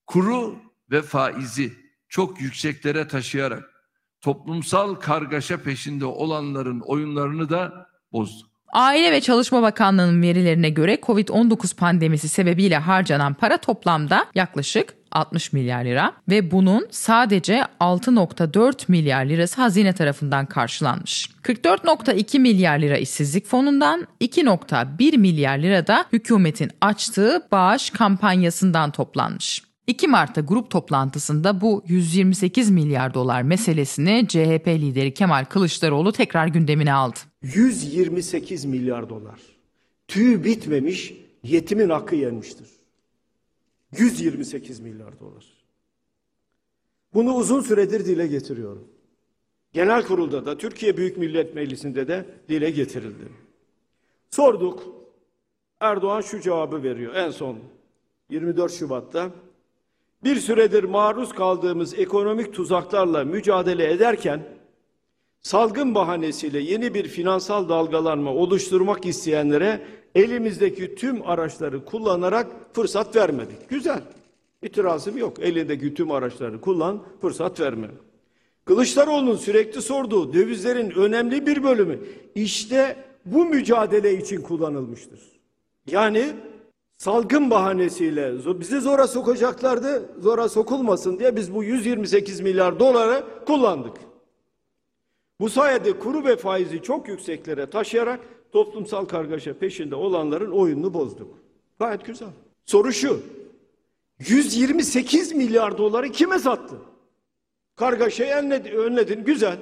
kuru 0.05 0.59
ve 0.91 1.01
faizi 1.01 1.73
çok 2.09 2.41
yükseklere 2.41 3.07
taşıyarak 3.07 3.75
toplumsal 4.21 4.95
kargaşa 4.95 5.57
peşinde 5.57 6.05
olanların 6.05 6.79
oyunlarını 6.79 7.49
da 7.49 7.89
bozduk. 8.11 8.54
Aile 8.75 9.11
ve 9.11 9.21
Çalışma 9.21 9.61
Bakanlığı'nın 9.61 10.21
verilerine 10.21 10.69
göre 10.69 10.95
Covid-19 10.95 11.75
pandemisi 11.75 12.29
sebebiyle 12.29 12.77
harcanan 12.77 13.33
para 13.33 13.57
toplamda 13.57 14.25
yaklaşık 14.35 14.93
60 15.11 15.53
milyar 15.53 15.85
lira 15.85 16.13
ve 16.29 16.51
bunun 16.51 16.87
sadece 16.91 17.63
6.4 17.79 18.83
milyar 18.87 19.25
lirası 19.25 19.61
hazine 19.61 19.93
tarafından 19.93 20.45
karşılanmış. 20.45 21.29
44.2 21.43 22.39
milyar 22.39 22.79
lira 22.79 22.97
işsizlik 22.97 23.45
fonundan, 23.45 24.07
2.1 24.21 25.17
milyar 25.17 25.57
lira 25.57 25.87
da 25.87 26.05
hükümetin 26.13 26.71
açtığı 26.81 27.47
bağış 27.51 27.89
kampanyasından 27.89 28.91
toplanmış. 28.91 29.61
2 29.87 30.07
Mart'ta 30.07 30.41
grup 30.41 30.69
toplantısında 30.69 31.61
bu 31.61 31.83
128 31.87 32.69
milyar 32.69 33.13
dolar 33.13 33.41
meselesini 33.41 34.25
CHP 34.27 34.67
lideri 34.67 35.13
Kemal 35.13 35.45
Kılıçdaroğlu 35.45 36.11
tekrar 36.11 36.47
gündemine 36.47 36.93
aldı. 36.93 37.19
128 37.53 38.65
milyar 38.65 39.09
dolar. 39.09 39.39
Tüyü 40.07 40.43
bitmemiş 40.43 41.13
yetimin 41.43 41.89
hakkı 41.89 42.15
yenmiştir. 42.15 42.67
128 43.97 44.79
milyar 44.79 45.19
dolar. 45.19 45.45
Bunu 47.13 47.33
uzun 47.33 47.61
süredir 47.61 48.05
dile 48.05 48.27
getiriyorum. 48.27 48.87
Genel 49.73 50.03
kurulda 50.03 50.45
da 50.45 50.57
Türkiye 50.57 50.97
Büyük 50.97 51.17
Millet 51.17 51.55
Meclisi'nde 51.55 52.07
de 52.07 52.25
dile 52.49 52.69
getirildi. 52.69 53.23
Sorduk. 54.31 54.95
Erdoğan 55.79 56.21
şu 56.21 56.41
cevabı 56.41 56.83
veriyor 56.83 57.15
en 57.15 57.31
son 57.31 57.59
24 58.29 58.73
Şubat'ta 58.73 59.31
Bir 60.23 60.35
süredir 60.35 60.83
maruz 60.83 61.33
kaldığımız 61.33 61.99
ekonomik 61.99 62.53
tuzaklarla 62.53 63.23
mücadele 63.23 63.91
ederken 63.91 64.54
salgın 65.45 65.95
bahanesiyle 65.95 66.59
yeni 66.59 66.93
bir 66.93 67.07
finansal 67.07 67.69
dalgalanma 67.69 68.33
oluşturmak 68.33 69.05
isteyenlere 69.05 69.81
elimizdeki 70.15 70.95
tüm 70.95 71.27
araçları 71.27 71.85
kullanarak 71.85 72.47
fırsat 72.73 73.15
vermedik. 73.15 73.69
Güzel. 73.69 74.01
İtirazım 74.61 75.17
yok. 75.17 75.39
Elindeki 75.39 75.93
tüm 75.93 76.11
araçları 76.11 76.61
kullan, 76.61 77.03
fırsat 77.21 77.59
verme. 77.59 77.87
Kılıçdaroğlu'nun 78.65 79.35
sürekli 79.35 79.81
sorduğu 79.81 80.33
dövizlerin 80.33 80.91
önemli 80.91 81.45
bir 81.45 81.63
bölümü 81.63 81.99
işte 82.35 82.95
bu 83.25 83.45
mücadele 83.45 84.17
için 84.17 84.41
kullanılmıştır. 84.41 85.19
Yani 85.91 86.33
salgın 86.97 87.51
bahanesiyle 87.51 88.33
bizi 88.59 88.81
zora 88.81 89.07
sokacaklardı, 89.07 90.09
zora 90.19 90.49
sokulmasın 90.49 91.19
diye 91.19 91.35
biz 91.35 91.55
bu 91.55 91.63
128 91.63 92.39
milyar 92.39 92.79
doları 92.79 93.23
kullandık. 93.45 94.14
Bu 95.39 95.49
sayede 95.49 95.99
kuru 95.99 96.25
ve 96.25 96.35
faizi 96.35 96.81
çok 96.81 97.07
yükseklere 97.07 97.69
taşıyarak 97.69 98.19
toplumsal 98.51 99.05
kargaşa 99.05 99.57
peşinde 99.57 99.95
olanların 99.95 100.51
oyununu 100.51 100.93
bozduk. 100.93 101.37
Gayet 101.79 102.05
güzel. 102.05 102.29
Soru 102.65 102.93
şu. 102.93 103.21
128 104.19 105.31
milyar 105.35 105.77
doları 105.77 106.11
kime 106.11 106.39
sattın? 106.39 106.79
Kargaşayı 107.75 108.33
önledin, 108.75 109.23
güzel. 109.23 109.57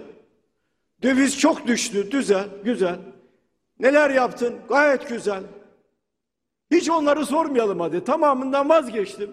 Döviz 1.03 1.39
çok 1.39 1.67
düştü, 1.67 2.09
güzel, 2.09 2.49
güzel. 2.63 2.99
Neler 3.79 4.09
yaptın? 4.09 4.55
Gayet 4.69 5.09
güzel. 5.09 5.43
Hiç 6.71 6.89
onları 6.89 7.25
sormayalım 7.25 7.79
hadi. 7.79 8.03
Tamamından 8.03 8.69
vazgeçtim. 8.69 9.31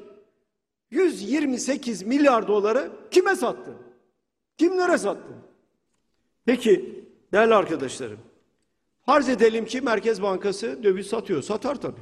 128 0.91 2.03
milyar 2.03 2.49
doları 2.49 2.91
kime 3.11 3.37
sattın? 3.37 3.75
Kimlere 4.59 4.99
sattın? 4.99 5.37
Peki 6.47 7.05
değerli 7.33 7.55
arkadaşlarım. 7.55 8.19
Farz 9.07 9.29
edelim 9.29 9.65
ki 9.65 9.81
Merkez 9.81 10.23
Bankası 10.23 10.83
döviz 10.83 11.07
satıyor. 11.07 11.43
Satar 11.43 11.81
tabii. 11.81 12.01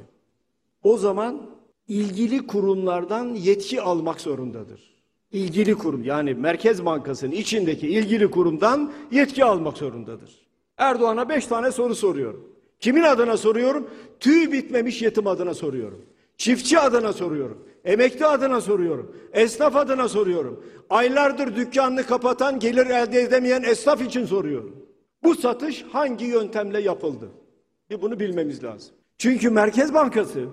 O 0.82 0.98
zaman 0.98 1.50
ilgili 1.88 2.46
kurumlardan 2.46 3.34
yetki 3.34 3.80
almak 3.80 4.20
zorundadır. 4.20 4.98
İlgili 5.32 5.74
kurum 5.74 6.04
yani 6.04 6.34
Merkez 6.34 6.84
Bankası'nın 6.84 7.32
içindeki 7.32 7.88
ilgili 7.88 8.30
kurumdan 8.30 8.92
yetki 9.10 9.44
almak 9.44 9.78
zorundadır. 9.78 10.46
Erdoğan'a 10.78 11.28
beş 11.28 11.46
tane 11.46 11.72
soru 11.72 11.94
soruyorum. 11.94 12.52
Kimin 12.80 13.02
adına 13.02 13.36
soruyorum? 13.36 13.90
Tüy 14.20 14.52
bitmemiş 14.52 15.02
yetim 15.02 15.26
adına 15.26 15.54
soruyorum. 15.54 16.04
Çiftçi 16.36 16.78
adına 16.78 17.12
soruyorum. 17.12 17.64
Emekli 17.88 18.26
adına 18.26 18.60
soruyorum. 18.60 19.16
Esnaf 19.32 19.76
adına 19.76 20.08
soruyorum. 20.08 20.64
Aylardır 20.90 21.56
dükkanını 21.56 22.06
kapatan, 22.06 22.58
gelir 22.58 22.86
elde 22.86 23.20
edemeyen 23.20 23.62
esnaf 23.62 24.02
için 24.02 24.26
soruyorum. 24.26 24.86
Bu 25.22 25.34
satış 25.34 25.84
hangi 25.92 26.24
yöntemle 26.24 26.80
yapıldı? 26.80 27.28
Bir 27.90 28.02
bunu 28.02 28.20
bilmemiz 28.20 28.64
lazım. 28.64 28.94
Çünkü 29.18 29.50
Merkez 29.50 29.94
Bankası 29.94 30.44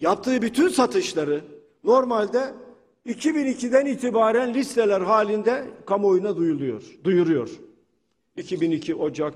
yaptığı 0.00 0.42
bütün 0.42 0.68
satışları 0.68 1.40
normalde 1.84 2.54
2002'den 3.06 3.86
itibaren 3.86 4.54
listeler 4.54 5.00
halinde 5.00 5.64
kamuoyuna 5.86 6.36
duyuluyor, 6.36 6.82
duyuruyor. 7.04 7.50
2002 8.36 8.94
Ocak, 8.94 9.34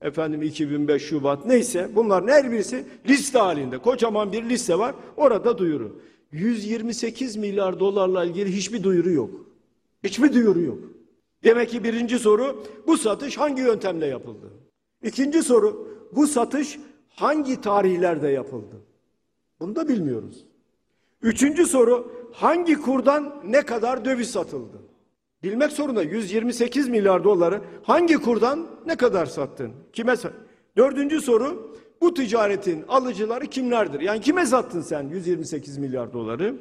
efendim 0.00 0.42
2005 0.42 1.02
Şubat 1.02 1.46
neyse 1.46 1.88
bunların 1.94 2.28
her 2.28 2.52
birisi 2.52 2.84
liste 3.08 3.38
halinde. 3.38 3.78
Kocaman 3.78 4.32
bir 4.32 4.48
liste 4.48 4.78
var. 4.78 4.94
Orada 5.16 5.58
duyuru. 5.58 6.00
128 6.34 7.36
milyar 7.36 7.80
dolarla 7.80 8.24
ilgili 8.24 8.56
hiçbir 8.56 8.82
duyuru 8.82 9.10
yok. 9.10 9.30
Hiçbir 10.04 10.32
duyuru 10.32 10.60
yok. 10.60 10.78
Demek 11.44 11.70
ki 11.70 11.84
birinci 11.84 12.18
soru 12.18 12.64
bu 12.86 12.96
satış 12.98 13.38
hangi 13.38 13.62
yöntemle 13.62 14.06
yapıldı? 14.06 14.50
İkinci 15.02 15.42
soru 15.42 15.88
bu 16.12 16.26
satış 16.26 16.78
hangi 17.08 17.60
tarihlerde 17.60 18.28
yapıldı? 18.28 18.76
Bunu 19.60 19.76
da 19.76 19.88
bilmiyoruz. 19.88 20.44
Üçüncü 21.22 21.66
soru 21.66 22.12
hangi 22.32 22.74
kurdan 22.74 23.42
ne 23.44 23.62
kadar 23.62 24.04
döviz 24.04 24.30
satıldı? 24.30 24.82
Bilmek 25.42 25.72
zorunda 25.72 26.02
128 26.02 26.88
milyar 26.88 27.24
doları 27.24 27.60
hangi 27.82 28.14
kurdan 28.14 28.66
ne 28.86 28.96
kadar 28.96 29.26
sattın? 29.26 29.72
Kime 29.92 30.16
sattın? 30.16 30.40
Dördüncü 30.76 31.20
soru 31.20 31.76
bu 32.00 32.14
ticaretin 32.14 32.84
alıcıları 32.88 33.46
kimlerdir? 33.46 34.00
Yani 34.00 34.20
kime 34.20 34.46
sattın 34.46 34.80
sen 34.80 35.08
128 35.08 35.78
milyar 35.78 36.12
doları? 36.12 36.56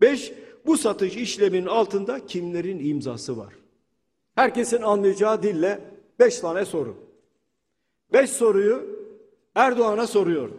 Beş, 0.00 0.32
bu 0.66 0.76
satış 0.76 1.16
işleminin 1.16 1.66
altında 1.66 2.26
kimlerin 2.26 2.90
imzası 2.90 3.36
var? 3.36 3.54
Herkesin 4.34 4.82
anlayacağı 4.82 5.42
dille 5.42 5.80
beş 6.18 6.38
tane 6.38 6.64
soru. 6.64 6.96
Beş 8.12 8.30
soruyu 8.30 8.86
Erdoğan'a 9.54 10.06
soruyorum. 10.06 10.58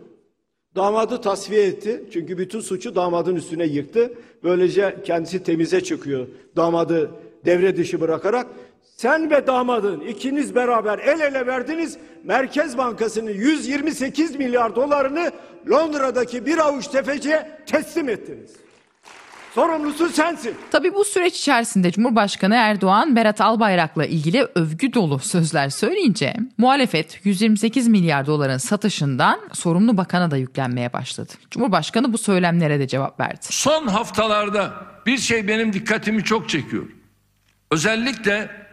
Damadı 0.76 1.22
tasfiye 1.22 1.64
etti. 1.64 2.04
Çünkü 2.14 2.38
bütün 2.38 2.60
suçu 2.60 2.96
damadın 2.96 3.36
üstüne 3.36 3.66
yıktı. 3.66 4.14
Böylece 4.44 4.98
kendisi 5.04 5.44
temize 5.44 5.84
çıkıyor. 5.84 6.28
Damadı 6.56 7.12
devre 7.46 7.78
dışı 7.78 8.02
bırakarak 8.02 8.48
sen 8.98 9.32
ve 9.32 9.48
damadın 9.48 10.00
ikiniz 10.00 10.56
beraber 10.56 11.00
el 11.00 11.20
ele 11.20 11.48
verdiniz. 11.48 11.98
Merkez 12.24 12.78
Bankası'nın 12.78 13.32
128 13.32 14.36
milyar 14.36 14.76
dolarını 14.76 15.32
Londra'daki 15.70 16.46
bir 16.46 16.58
avuç 16.58 16.88
tefeciye 16.88 17.62
teslim 17.66 18.10
ettiniz. 18.10 18.52
Sorumlusu 19.56 20.10
sensin. 20.10 20.56
Tabii 20.72 20.94
bu 20.94 21.06
süreç 21.06 21.40
içerisinde 21.40 21.92
Cumhurbaşkanı 21.92 22.56
Erdoğan 22.56 23.16
Berat 23.16 23.42
Albayrak'la 23.42 24.06
ilgili 24.06 24.48
övgü 24.56 24.94
dolu 24.94 25.20
sözler 25.20 25.70
söyleyince 25.70 26.34
muhalefet 26.58 27.26
128 27.26 27.88
milyar 27.88 28.26
doların 28.26 28.58
satışından 28.58 29.40
sorumlu 29.54 29.98
bakana 29.98 30.32
da 30.32 30.38
yüklenmeye 30.38 30.94
başladı. 30.94 31.34
Cumhurbaşkanı 31.52 32.14
bu 32.14 32.18
söylemlere 32.18 32.80
de 32.80 32.88
cevap 32.88 33.20
verdi. 33.20 33.46
Son 33.50 33.88
haftalarda 33.88 34.74
bir 35.06 35.18
şey 35.18 35.48
benim 35.48 35.74
dikkatimi 35.74 36.24
çok 36.24 36.50
çekiyor. 36.50 36.86
Özellikle 37.72 38.65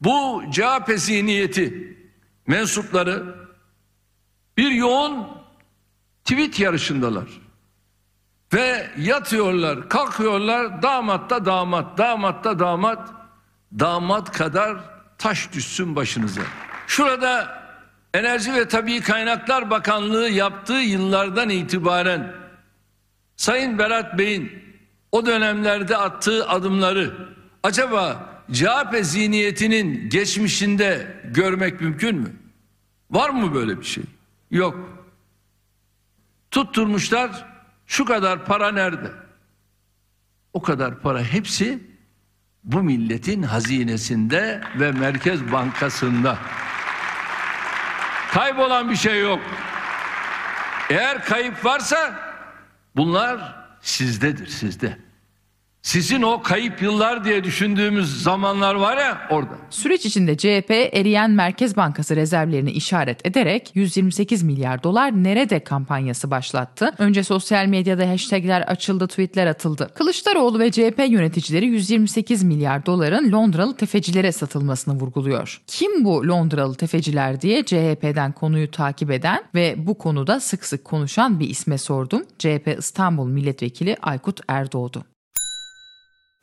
bu 0.00 0.42
CHP 0.52 0.92
zihniyeti 0.96 1.96
mensupları 2.46 3.34
bir 4.56 4.70
yoğun 4.70 5.28
tweet 6.24 6.60
yarışındalar. 6.60 7.28
Ve 8.52 8.90
yatıyorlar, 8.98 9.88
kalkıyorlar, 9.88 10.82
damat 10.82 11.30
da 11.30 11.44
damat, 11.44 11.98
damat 11.98 12.44
da 12.44 12.58
damat, 12.58 13.08
damat 13.78 14.32
kadar 14.32 14.76
taş 15.18 15.52
düşsün 15.52 15.96
başınıza. 15.96 16.40
Şurada 16.86 17.62
Enerji 18.14 18.54
ve 18.54 18.68
Tabii 18.68 19.00
Kaynaklar 19.00 19.70
Bakanlığı 19.70 20.28
yaptığı 20.28 20.72
yıllardan 20.72 21.50
itibaren 21.50 22.34
Sayın 23.36 23.78
Berat 23.78 24.18
Bey'in 24.18 24.62
o 25.12 25.26
dönemlerde 25.26 25.96
attığı 25.96 26.48
adımları 26.48 27.14
acaba 27.62 28.35
CHP 28.52 28.96
zihniyetinin 29.02 30.08
geçmişinde 30.08 31.20
görmek 31.24 31.80
mümkün 31.80 32.16
mü? 32.16 32.32
Var 33.10 33.30
mı 33.30 33.54
böyle 33.54 33.80
bir 33.80 33.84
şey? 33.84 34.04
Yok. 34.50 35.06
Tutturmuşlar 36.50 37.46
şu 37.86 38.04
kadar 38.04 38.44
para 38.44 38.72
nerede? 38.72 39.10
O 40.52 40.62
kadar 40.62 41.00
para 41.00 41.22
hepsi 41.22 41.78
bu 42.64 42.82
milletin 42.82 43.42
hazinesinde 43.42 44.60
ve 44.80 44.92
Merkez 44.92 45.52
Bankası'nda. 45.52 46.38
Kaybolan 48.30 48.90
bir 48.90 48.96
şey 48.96 49.20
yok. 49.20 49.40
Eğer 50.90 51.24
kayıp 51.24 51.64
varsa 51.64 52.20
bunlar 52.96 53.64
sizdedir, 53.80 54.46
sizde. 54.46 54.98
Sizin 55.86 56.22
o 56.22 56.42
kayıp 56.42 56.82
yıllar 56.82 57.24
diye 57.24 57.44
düşündüğümüz 57.44 58.22
zamanlar 58.22 58.74
var 58.74 58.96
ya 58.96 59.18
orada. 59.30 59.50
Süreç 59.70 60.06
içinde 60.06 60.36
CHP 60.36 60.70
eriyen 60.70 61.30
Merkez 61.30 61.76
Bankası 61.76 62.16
rezervlerini 62.16 62.70
işaret 62.70 63.26
ederek 63.26 63.70
128 63.74 64.42
milyar 64.42 64.82
dolar 64.82 65.24
nerede 65.24 65.60
kampanyası 65.60 66.30
başlattı. 66.30 66.94
Önce 66.98 67.24
sosyal 67.24 67.66
medyada 67.66 68.10
hashtagler 68.10 68.60
açıldı, 68.60 69.08
tweetler 69.08 69.46
atıldı. 69.46 69.90
Kılıçdaroğlu 69.94 70.58
ve 70.58 70.70
CHP 70.70 71.02
yöneticileri 71.08 71.66
128 71.66 72.42
milyar 72.42 72.86
doların 72.86 73.32
Londralı 73.32 73.76
tefecilere 73.76 74.32
satılmasını 74.32 74.94
vurguluyor. 74.94 75.60
Kim 75.66 76.04
bu 76.04 76.28
Londralı 76.28 76.74
tefeciler 76.74 77.40
diye 77.40 77.64
CHP'den 77.64 78.32
konuyu 78.32 78.70
takip 78.70 79.10
eden 79.10 79.44
ve 79.54 79.74
bu 79.78 79.98
konuda 79.98 80.40
sık 80.40 80.64
sık 80.64 80.84
konuşan 80.84 81.40
bir 81.40 81.48
isme 81.50 81.78
sordum. 81.78 82.22
CHP 82.38 82.76
İstanbul 82.78 83.28
Milletvekili 83.28 83.96
Aykut 84.02 84.40
Erdoğdu. 84.48 85.04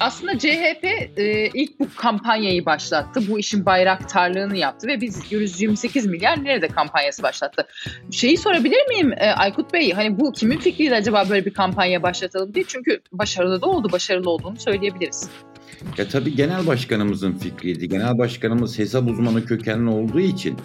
Aslında 0.00 0.38
CHP 0.38 0.84
e, 1.16 1.50
ilk 1.54 1.80
bu 1.80 1.88
kampanyayı 1.96 2.66
başlattı. 2.66 3.20
Bu 3.28 3.38
işin 3.38 3.66
bayraktarlığını 3.66 4.56
yaptı 4.56 4.86
ve 4.86 5.00
biz 5.00 5.22
128 5.30 6.06
milyar 6.06 6.44
nerede 6.44 6.68
kampanyası 6.68 7.22
başlattı. 7.22 7.66
Şeyi 8.10 8.36
sorabilir 8.36 8.88
miyim 8.88 9.12
e, 9.12 9.30
Aykut 9.30 9.72
Bey? 9.72 9.92
Hani 9.92 10.20
bu 10.20 10.32
kimin 10.32 10.58
fikriydi 10.58 10.94
acaba 10.94 11.28
böyle 11.30 11.44
bir 11.44 11.54
kampanya 11.54 12.02
başlatalım 12.02 12.54
diye? 12.54 12.64
Çünkü 12.68 13.00
başarılı 13.12 13.62
da 13.62 13.66
oldu, 13.66 13.92
başarılı 13.92 14.30
olduğunu 14.30 14.56
söyleyebiliriz. 14.56 15.28
Ya 15.98 16.08
tabii 16.08 16.36
genel 16.36 16.66
başkanımızın 16.66 17.32
fikriydi. 17.32 17.88
Genel 17.88 18.18
başkanımız 18.18 18.78
hesap 18.78 19.10
uzmanı 19.10 19.44
kökenli 19.44 19.90
olduğu 19.90 20.20
için 20.20 20.56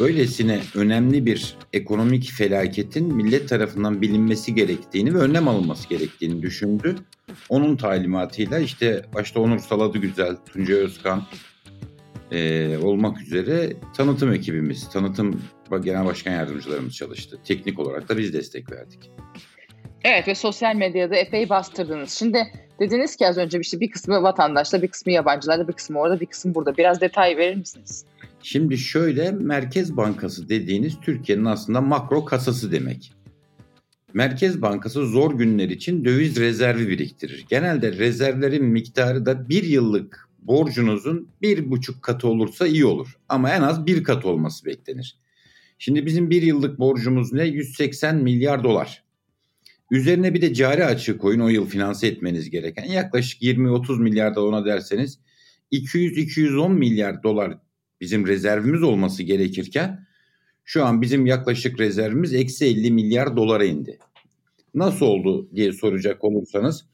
böylesine 0.00 0.60
önemli 0.74 1.26
bir 1.26 1.56
ekonomik 1.72 2.30
felaketin 2.32 3.14
millet 3.14 3.48
tarafından 3.48 4.02
bilinmesi 4.02 4.54
gerektiğini 4.54 5.14
ve 5.14 5.18
önlem 5.18 5.48
alınması 5.48 5.88
gerektiğini 5.88 6.42
düşündü. 6.42 6.96
Onun 7.48 7.76
talimatıyla 7.76 8.58
işte 8.58 9.02
başta 9.14 9.40
Onur 9.40 9.58
Saladı 9.58 9.98
Güzel, 9.98 10.36
Tuncay 10.52 10.76
Özkan 10.76 11.22
e, 12.30 12.76
olmak 12.78 13.22
üzere 13.22 13.72
tanıtım 13.96 14.32
ekibimiz, 14.32 14.90
tanıtım 14.90 15.42
genel 15.84 16.04
başkan 16.04 16.32
yardımcılarımız 16.32 16.94
çalıştı. 16.94 17.38
Teknik 17.44 17.78
olarak 17.78 18.08
da 18.08 18.18
biz 18.18 18.32
destek 18.32 18.72
verdik. 18.72 19.10
Evet 20.04 20.28
ve 20.28 20.34
sosyal 20.34 20.74
medyada 20.74 21.16
epey 21.16 21.48
bastırdınız. 21.48 22.10
Şimdi 22.10 22.46
dediniz 22.80 23.16
ki 23.16 23.28
az 23.28 23.38
önce 23.38 23.60
işte 23.60 23.80
bir 23.80 23.90
kısmı 23.90 24.22
vatandaşla, 24.22 24.82
bir 24.82 24.88
kısmı 24.88 25.12
yabancılarda, 25.12 25.68
bir 25.68 25.72
kısmı 25.72 25.98
orada, 25.98 26.20
bir 26.20 26.26
kısmı 26.26 26.54
burada. 26.54 26.76
Biraz 26.76 27.00
detay 27.00 27.36
verir 27.36 27.56
misiniz? 27.56 28.04
Şimdi 28.42 28.78
şöyle 28.78 29.30
Merkez 29.30 29.96
Bankası 29.96 30.48
dediğiniz 30.48 31.00
Türkiye'nin 31.00 31.44
aslında 31.44 31.80
makro 31.80 32.24
kasası 32.24 32.72
demek. 32.72 33.12
Merkez 34.14 34.62
Bankası 34.62 35.06
zor 35.06 35.38
günler 35.38 35.68
için 35.68 36.04
döviz 36.04 36.36
rezervi 36.36 36.88
biriktirir. 36.88 37.46
Genelde 37.48 37.92
rezervlerin 37.92 38.64
miktarı 38.64 39.26
da 39.26 39.48
bir 39.48 39.62
yıllık 39.62 40.28
borcunuzun 40.38 41.28
bir 41.42 41.70
buçuk 41.70 42.02
katı 42.02 42.28
olursa 42.28 42.66
iyi 42.66 42.84
olur. 42.84 43.18
Ama 43.28 43.50
en 43.50 43.62
az 43.62 43.86
bir 43.86 44.04
kat 44.04 44.24
olması 44.24 44.64
beklenir. 44.64 45.18
Şimdi 45.78 46.06
bizim 46.06 46.30
bir 46.30 46.42
yıllık 46.42 46.78
borcumuz 46.78 47.32
ne? 47.32 47.44
180 47.44 48.16
milyar 48.16 48.64
dolar. 48.64 49.04
Üzerine 49.90 50.34
bir 50.34 50.42
de 50.42 50.54
cari 50.54 50.84
açığı 50.84 51.18
koyun 51.18 51.40
o 51.40 51.48
yıl 51.48 51.66
finanse 51.66 52.06
etmeniz 52.06 52.50
gereken. 52.50 52.84
Yaklaşık 52.84 53.42
20-30 53.42 54.02
milyar 54.02 54.34
da 54.34 54.44
ona 54.44 54.64
derseniz 54.64 55.18
200-210 55.72 56.72
milyar 56.72 57.22
dolar 57.22 57.58
bizim 58.00 58.26
rezervimiz 58.26 58.82
olması 58.82 59.22
gerekirken 59.22 60.07
şu 60.68 60.84
an 60.84 61.02
bizim 61.02 61.26
yaklaşık 61.26 61.80
rezervimiz 61.80 62.34
eksi 62.34 62.64
50 62.64 62.90
milyar 62.90 63.36
dolara 63.36 63.64
indi. 63.64 63.98
Nasıl 64.74 65.06
oldu 65.06 65.48
diye 65.54 65.72
soracak 65.72 66.24
olursanız 66.24 66.84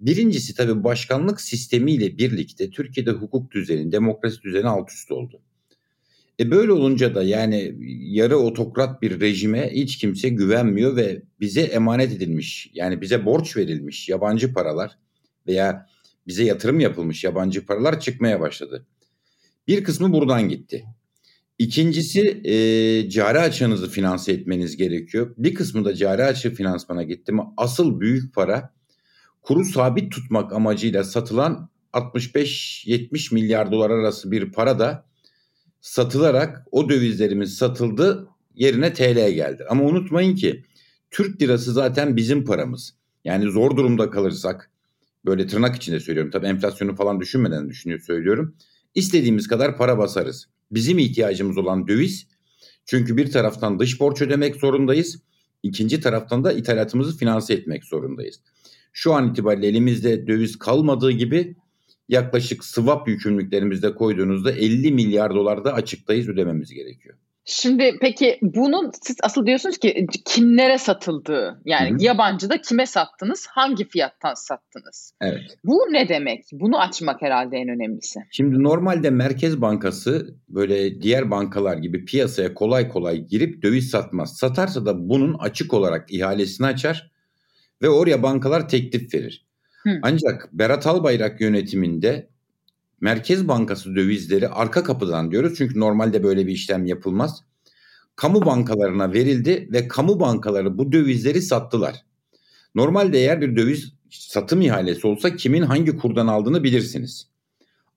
birincisi 0.00 0.54
tabii 0.54 0.84
başkanlık 0.84 1.40
sistemiyle 1.40 2.18
birlikte 2.18 2.70
Türkiye'de 2.70 3.10
hukuk 3.10 3.50
düzeni, 3.50 3.92
demokrasi 3.92 4.42
düzeni 4.42 4.68
alt 4.68 4.90
üst 4.90 5.12
oldu. 5.12 5.40
E 6.40 6.50
böyle 6.50 6.72
olunca 6.72 7.14
da 7.14 7.22
yani 7.22 7.74
yarı 8.00 8.38
otokrat 8.38 9.02
bir 9.02 9.20
rejime 9.20 9.70
hiç 9.72 9.98
kimse 9.98 10.28
güvenmiyor 10.28 10.96
ve 10.96 11.22
bize 11.40 11.60
emanet 11.60 12.12
edilmiş 12.12 12.70
yani 12.74 13.00
bize 13.00 13.24
borç 13.24 13.56
verilmiş 13.56 14.08
yabancı 14.08 14.54
paralar 14.54 14.98
veya 15.46 15.86
bize 16.26 16.44
yatırım 16.44 16.80
yapılmış 16.80 17.24
yabancı 17.24 17.66
paralar 17.66 18.00
çıkmaya 18.00 18.40
başladı. 18.40 18.86
Bir 19.68 19.84
kısmı 19.84 20.12
buradan 20.12 20.48
gitti. 20.48 20.84
İkincisi 21.60 22.40
e, 22.44 22.54
cari 23.10 23.38
açığınızı 23.38 23.90
finanse 23.90 24.32
etmeniz 24.32 24.76
gerekiyor. 24.76 25.34
Bir 25.38 25.54
kısmı 25.54 25.84
da 25.84 25.94
cari 25.94 26.24
açığı 26.24 26.54
finansmana 26.54 27.02
gitti 27.02 27.32
mi 27.32 27.42
asıl 27.56 28.00
büyük 28.00 28.34
para 28.34 28.74
kuru 29.42 29.64
sabit 29.64 30.12
tutmak 30.12 30.52
amacıyla 30.52 31.04
satılan 31.04 31.70
65-70 31.92 33.34
milyar 33.34 33.72
dolar 33.72 33.90
arası 33.90 34.30
bir 34.30 34.52
para 34.52 34.78
da 34.78 35.06
satılarak 35.80 36.66
o 36.70 36.88
dövizlerimiz 36.88 37.54
satıldı 37.54 38.28
yerine 38.54 38.92
TL 38.92 39.30
geldi. 39.30 39.64
Ama 39.70 39.84
unutmayın 39.84 40.34
ki 40.34 40.64
Türk 41.10 41.42
lirası 41.42 41.72
zaten 41.72 42.16
bizim 42.16 42.44
paramız. 42.44 42.94
Yani 43.24 43.50
zor 43.50 43.76
durumda 43.76 44.10
kalırsak 44.10 44.70
böyle 45.24 45.46
tırnak 45.46 45.76
içinde 45.76 46.00
söylüyorum 46.00 46.30
tabii 46.30 46.46
enflasyonu 46.46 46.96
falan 46.96 47.20
düşünmeden 47.20 47.68
düşünüyor 47.68 48.00
söylüyorum. 48.00 48.56
İstediğimiz 48.94 49.48
kadar 49.48 49.76
para 49.76 49.98
basarız. 49.98 50.48
Bizim 50.70 50.98
ihtiyacımız 50.98 51.58
olan 51.58 51.88
döviz 51.88 52.26
çünkü 52.84 53.16
bir 53.16 53.30
taraftan 53.30 53.78
dış 53.78 54.00
borç 54.00 54.22
ödemek 54.22 54.56
zorundayız. 54.56 55.22
ikinci 55.62 56.00
taraftan 56.00 56.44
da 56.44 56.52
ithalatımızı 56.52 57.18
finanse 57.18 57.54
etmek 57.54 57.84
zorundayız. 57.84 58.40
Şu 58.92 59.12
an 59.12 59.30
itibariyle 59.30 59.66
elimizde 59.66 60.26
döviz 60.26 60.58
kalmadığı 60.58 61.10
gibi 61.10 61.56
yaklaşık 62.08 62.64
swap 62.64 63.08
yükümlülüklerimizde 63.08 63.94
koyduğunuzda 63.94 64.52
50 64.52 64.92
milyar 64.92 65.34
dolar 65.34 65.64
da 65.64 65.74
açıktayız 65.74 66.28
ödememiz 66.28 66.70
gerekiyor. 66.70 67.16
Şimdi 67.44 67.98
peki 68.00 68.38
bunun 68.42 68.90
siz 69.02 69.16
asıl 69.22 69.46
diyorsunuz 69.46 69.78
ki 69.78 70.06
kimlere 70.24 70.78
satıldığı 70.78 71.60
yani 71.64 71.90
Hı-hı. 71.90 72.02
yabancı 72.02 72.50
da 72.50 72.60
kime 72.60 72.86
sattınız 72.86 73.46
hangi 73.50 73.88
fiyattan 73.88 74.34
sattınız? 74.34 75.14
Evet. 75.20 75.58
Bu 75.64 75.78
ne 75.90 76.08
demek? 76.08 76.44
Bunu 76.52 76.80
açmak 76.80 77.22
herhalde 77.22 77.56
en 77.56 77.68
önemlisi. 77.68 78.20
Şimdi 78.30 78.62
normalde 78.62 79.10
Merkez 79.10 79.60
Bankası 79.60 80.34
böyle 80.48 81.02
diğer 81.02 81.30
bankalar 81.30 81.76
gibi 81.76 82.04
piyasaya 82.04 82.54
kolay 82.54 82.88
kolay 82.88 83.26
girip 83.26 83.62
döviz 83.62 83.90
satmaz. 83.90 84.36
Satarsa 84.36 84.86
da 84.86 85.08
bunun 85.08 85.34
açık 85.34 85.74
olarak 85.74 86.12
ihalesini 86.12 86.66
açar 86.66 87.10
ve 87.82 87.88
oraya 87.88 88.22
bankalar 88.22 88.68
teklif 88.68 89.14
verir. 89.14 89.46
Hı. 89.82 89.90
Ancak 90.02 90.48
Berat 90.52 90.86
Albayrak 90.86 91.40
yönetiminde 91.40 92.28
Merkez 93.00 93.48
Bankası 93.48 93.96
dövizleri 93.96 94.48
arka 94.48 94.82
kapıdan 94.82 95.30
diyoruz. 95.30 95.54
Çünkü 95.58 95.80
normalde 95.80 96.22
böyle 96.22 96.46
bir 96.46 96.52
işlem 96.52 96.86
yapılmaz. 96.86 97.44
Kamu 98.16 98.46
bankalarına 98.46 99.12
verildi 99.12 99.68
ve 99.72 99.88
kamu 99.88 100.20
bankaları 100.20 100.78
bu 100.78 100.92
dövizleri 100.92 101.42
sattılar. 101.42 101.96
Normalde 102.74 103.18
eğer 103.18 103.40
bir 103.40 103.56
döviz 103.56 103.92
satım 104.10 104.60
ihalesi 104.60 105.06
olsa 105.06 105.36
kimin 105.36 105.62
hangi 105.62 105.96
kurdan 105.96 106.26
aldığını 106.26 106.64
bilirsiniz. 106.64 107.28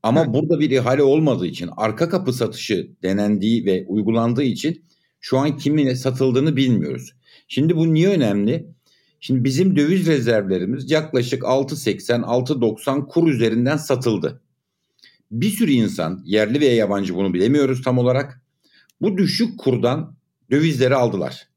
Ama 0.03 0.27
Hı. 0.27 0.33
burada 0.33 0.59
bir 0.59 0.69
ihale 0.69 1.03
olmadığı 1.03 1.47
için 1.47 1.69
arka 1.77 2.09
kapı 2.09 2.33
satışı 2.33 2.91
denendiği 3.03 3.65
ve 3.65 3.85
uygulandığı 3.87 4.43
için 4.43 4.83
şu 5.19 5.37
an 5.37 5.57
kimin 5.57 5.93
satıldığını 5.93 6.55
bilmiyoruz. 6.55 7.13
Şimdi 7.47 7.75
bu 7.75 7.93
niye 7.93 8.09
önemli? 8.09 8.67
Şimdi 9.19 9.43
bizim 9.43 9.75
döviz 9.75 10.07
rezervlerimiz 10.07 10.91
yaklaşık 10.91 11.43
6.80-6.90 11.43 13.07
kur 13.07 13.27
üzerinden 13.27 13.77
satıldı. 13.77 14.42
Bir 15.33 15.49
sürü 15.49 15.71
insan 15.71 16.21
yerli 16.25 16.59
veya 16.59 16.75
yabancı 16.75 17.15
bunu 17.15 17.33
bilemiyoruz 17.33 17.81
tam 17.81 17.97
olarak. 17.97 18.41
Bu 19.01 19.17
düşük 19.17 19.59
kurdan 19.59 20.15
dövizleri 20.51 20.95
aldılar. 20.95 21.47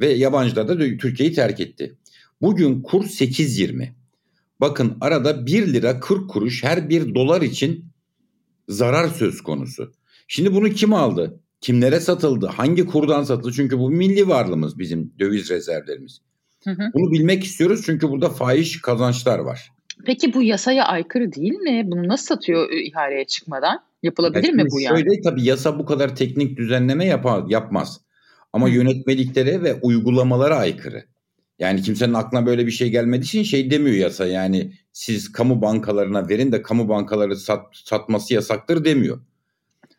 Ve 0.00 0.12
yabancılar 0.12 0.68
da 0.68 0.78
Türkiye'yi 0.78 1.34
terk 1.34 1.60
etti. 1.60 1.96
Bugün 2.40 2.82
kur 2.82 3.04
8.20. 3.04 3.88
Bakın 4.60 4.96
arada 5.00 5.46
1 5.46 5.72
lira 5.72 6.00
40 6.00 6.30
kuruş 6.30 6.64
her 6.64 6.88
bir 6.88 7.14
dolar 7.14 7.42
için 7.42 7.84
zarar 8.68 9.08
söz 9.08 9.40
konusu. 9.40 9.92
Şimdi 10.28 10.54
bunu 10.54 10.68
kim 10.70 10.94
aldı? 10.94 11.40
Kimlere 11.60 12.00
satıldı? 12.00 12.46
Hangi 12.46 12.86
kurdan 12.86 13.22
satıldı? 13.22 13.52
Çünkü 13.52 13.78
bu 13.78 13.90
milli 13.90 14.28
varlığımız 14.28 14.78
bizim 14.78 15.12
döviz 15.18 15.50
rezervlerimiz. 15.50 16.20
Hı 16.64 16.70
hı. 16.70 16.90
Bunu 16.94 17.12
bilmek 17.12 17.44
istiyoruz 17.44 17.82
çünkü 17.86 18.08
burada 18.08 18.28
fahiş 18.28 18.80
kazançlar 18.80 19.38
var. 19.38 19.70
Peki 20.04 20.34
bu 20.34 20.42
yasaya 20.42 20.84
aykırı 20.84 21.32
değil 21.32 21.54
mi? 21.54 21.82
Bunu 21.86 22.08
nasıl 22.08 22.26
satıyor 22.26 22.70
e, 22.70 22.82
ihaleye 22.82 23.24
çıkmadan? 23.24 23.80
Yapılabilir 24.02 24.52
mi 24.52 24.64
bu 24.70 24.80
yani? 24.80 24.98
Şöyle 24.98 25.20
tabii 25.20 25.44
yasa 25.44 25.78
bu 25.78 25.86
kadar 25.86 26.16
teknik 26.16 26.56
düzenleme 26.56 27.06
yapar, 27.06 27.44
yapmaz. 27.48 28.00
Ama 28.52 28.66
Hı. 28.66 28.70
yönetmeliklere 28.70 29.62
ve 29.62 29.74
uygulamalara 29.74 30.56
aykırı. 30.56 31.04
Yani 31.58 31.82
kimsenin 31.82 32.14
aklına 32.14 32.46
böyle 32.46 32.66
bir 32.66 32.70
şey 32.70 32.90
gelmediği 32.90 33.24
için 33.24 33.42
şey 33.42 33.70
demiyor 33.70 33.96
yasa 33.96 34.26
yani 34.26 34.72
siz 34.92 35.32
kamu 35.32 35.62
bankalarına 35.62 36.28
verin 36.28 36.52
de 36.52 36.62
kamu 36.62 36.88
bankaları 36.88 37.36
sat, 37.36 37.60
satması 37.72 38.34
yasaktır 38.34 38.84
demiyor. 38.84 39.20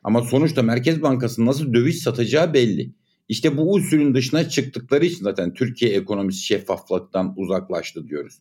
Ama 0.04 0.22
sonuçta 0.22 0.64
Merkez 0.64 1.02
Bankası'nın 1.02 1.48
nasıl 1.48 1.74
döviz 1.74 2.02
satacağı 2.02 2.54
belli. 2.54 2.92
İşte 3.30 3.58
bu 3.58 3.74
usulün 3.74 4.14
dışına 4.14 4.50
çıktıkları 4.50 5.06
için 5.06 5.24
zaten 5.24 5.54
Türkiye 5.54 5.92
ekonomisi 5.92 6.46
şeffaflıktan 6.46 7.34
uzaklaştı 7.38 8.08
diyoruz. 8.08 8.40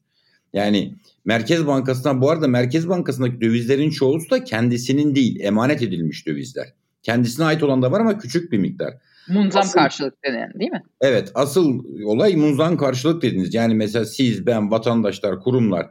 Yani 0.53 0.95
Merkez 1.25 1.67
Bankası'na 1.67 2.21
bu 2.21 2.31
arada 2.31 2.49
Merkez 2.49 2.89
Bankası'ndaki 2.89 3.41
dövizlerin 3.41 3.91
çoğusu 3.91 4.31
da 4.31 4.45
kendisinin 4.45 5.15
değil 5.15 5.41
emanet 5.41 5.83
edilmiş 5.83 6.27
dövizler. 6.27 6.67
Kendisine 7.03 7.45
ait 7.45 7.63
olan 7.63 7.83
da 7.83 7.93
var 7.93 8.01
ama 8.01 8.19
küçük 8.19 8.53
bir 8.53 8.59
miktar. 8.59 8.95
Munzam 9.29 9.63
Asıl- 9.63 9.79
karşılık 9.79 10.25
denen 10.25 10.53
değil 10.61 10.71
mi? 10.71 10.83
Evet 11.01 11.31
asıl 11.35 11.85
olay 12.05 12.37
munzan 12.37 12.77
karşılık 12.77 13.23
dediniz. 13.23 13.55
Yani 13.55 13.75
mesela 13.75 14.05
siz, 14.05 14.47
ben, 14.47 14.71
vatandaşlar, 14.71 15.41
kurumlar 15.41 15.87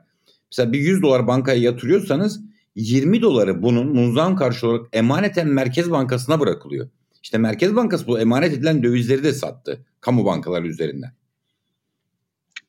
mesela 0.51 0.73
bir 0.73 0.79
100 0.79 1.01
dolar 1.01 1.27
bankaya 1.27 1.61
yatırıyorsanız 1.61 2.41
20 2.75 3.21
doları 3.21 3.63
bunun 3.63 3.95
munzan 3.95 4.35
karşılığı 4.35 4.71
olarak 4.71 4.87
emaneten 4.93 5.47
Merkez 5.47 5.91
Bankası'na 5.91 6.39
bırakılıyor. 6.39 6.89
İşte 7.23 7.37
Merkez 7.37 7.75
Bankası 7.75 8.07
bu 8.07 8.19
emanet 8.19 8.53
edilen 8.53 8.83
dövizleri 8.83 9.23
de 9.23 9.33
sattı 9.33 9.85
kamu 10.01 10.25
bankaları 10.25 10.67
üzerinden. 10.67 11.11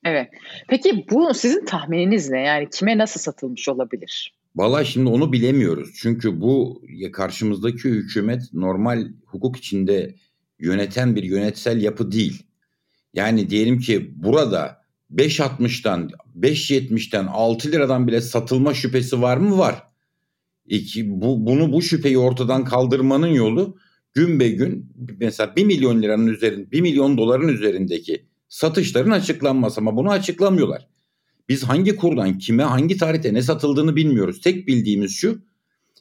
Evet. 0.09 0.29
Peki 0.69 1.07
bu 1.11 1.35
sizin 1.35 1.65
tahmininiz 1.65 2.31
ne? 2.31 2.41
Yani 2.41 2.69
kime 2.71 2.99
nasıl 2.99 3.21
satılmış 3.21 3.69
olabilir? 3.69 4.35
Vallahi 4.57 4.87
şimdi 4.87 5.09
onu 5.09 5.33
bilemiyoruz. 5.33 5.91
Çünkü 5.97 6.41
bu 6.41 6.83
karşımızdaki 7.13 7.89
hükümet 7.89 8.43
normal 8.53 9.09
hukuk 9.27 9.57
içinde 9.57 10.15
yöneten 10.59 11.17
bir 11.17 11.23
yönetsel 11.23 11.83
yapı 11.83 12.13
değil. 12.13 12.43
Yani 13.15 13.51
diyelim 13.51 13.79
ki 13.79 14.11
burada 14.17 14.83
5.60'dan 15.15 16.11
5.70'ten 16.41 17.27
6 17.27 17.73
liradan 17.73 18.09
bile 18.09 18.21
satılma 18.21 18.75
şüphesi 18.75 19.23
var 19.23 19.37
mı? 19.37 19.59
Var. 19.59 19.83
İki, 20.67 21.11
bu, 21.21 21.47
bunu 21.47 21.73
bu 21.73 21.83
şüpheyi 21.83 22.19
ortadan 22.19 22.65
kaldırmanın 22.65 23.27
yolu 23.27 23.77
gün 24.15 24.41
be 24.41 24.49
gün 24.49 24.93
mesela 25.21 25.57
1 25.57 25.65
milyon 25.65 26.03
liranın 26.03 26.27
üzerinde 26.27 26.71
1 26.71 26.81
milyon 26.81 27.19
doların 27.19 27.49
üzerindeki 27.49 28.28
satışların 28.49 29.11
açıklanması 29.11 29.81
ama 29.81 29.97
bunu 29.97 30.11
açıklamıyorlar. 30.11 30.89
Biz 31.49 31.65
hangi 31.65 31.97
kurdan 31.97 32.39
kime 32.39 32.63
hangi 32.63 32.97
tarihte 32.97 33.35
ne 33.35 33.43
satıldığını 33.43 33.97
bilmiyoruz. 33.97 34.41
Tek 34.41 34.69
bildiğimiz 34.69 35.17
şu 35.17 35.39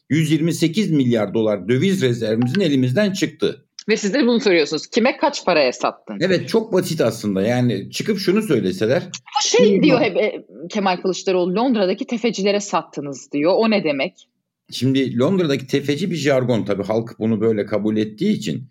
128 0.09 0.91
milyar 0.91 1.33
dolar 1.33 1.69
döviz 1.69 2.01
rezervimizin 2.01 2.61
elimizden 2.61 3.11
çıktı. 3.11 3.63
Ve 3.89 3.97
siz 3.97 4.13
de 4.13 4.23
bunu 4.23 4.39
soruyorsunuz. 4.39 4.87
Kime 4.87 5.17
kaç 5.17 5.45
paraya 5.45 5.73
sattın? 5.73 6.17
Evet 6.21 6.49
çok 6.49 6.73
basit 6.73 7.01
aslında 7.01 7.41
yani 7.41 7.91
çıkıp 7.91 8.19
şunu 8.19 8.41
söyleseler. 8.41 9.03
Bu 9.05 9.47
şey 9.47 9.83
diyor 9.83 10.01
hep 10.01 10.17
e, 10.17 10.45
Kemal 10.69 10.97
Kılıçdaroğlu 11.01 11.55
Londra'daki 11.55 12.07
tefecilere 12.07 12.59
sattınız 12.59 13.31
diyor. 13.31 13.53
O 13.55 13.69
ne 13.69 13.83
demek? 13.83 14.27
Şimdi 14.71 15.19
Londra'daki 15.19 15.67
tefeci 15.67 16.11
bir 16.11 16.15
jargon 16.15 16.65
tabii 16.65 16.83
halk 16.83 17.19
bunu 17.19 17.41
böyle 17.41 17.65
kabul 17.65 17.97
ettiği 17.97 18.33
için 18.33 18.69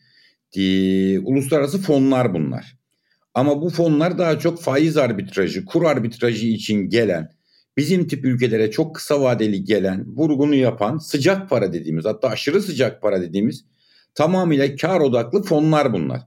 e, 0.56 0.62
uluslararası 1.18 1.82
fonlar 1.82 2.34
bunlar. 2.34 2.76
Ama 3.36 3.62
bu 3.62 3.70
fonlar 3.70 4.18
daha 4.18 4.38
çok 4.38 4.62
faiz 4.62 4.96
arbitrajı, 4.96 5.64
kur 5.64 5.82
arbitrajı 5.84 6.46
için 6.46 6.88
gelen, 6.88 7.30
bizim 7.76 8.06
tip 8.06 8.24
ülkelere 8.24 8.70
çok 8.70 8.94
kısa 8.94 9.20
vadeli 9.20 9.64
gelen, 9.64 10.04
vurgunu 10.16 10.54
yapan 10.54 10.98
sıcak 10.98 11.50
para 11.50 11.72
dediğimiz 11.72 12.04
hatta 12.04 12.28
aşırı 12.28 12.62
sıcak 12.62 13.02
para 13.02 13.20
dediğimiz 13.20 13.64
tamamıyla 14.14 14.76
kar 14.76 15.00
odaklı 15.00 15.42
fonlar 15.42 15.92
bunlar. 15.92 16.20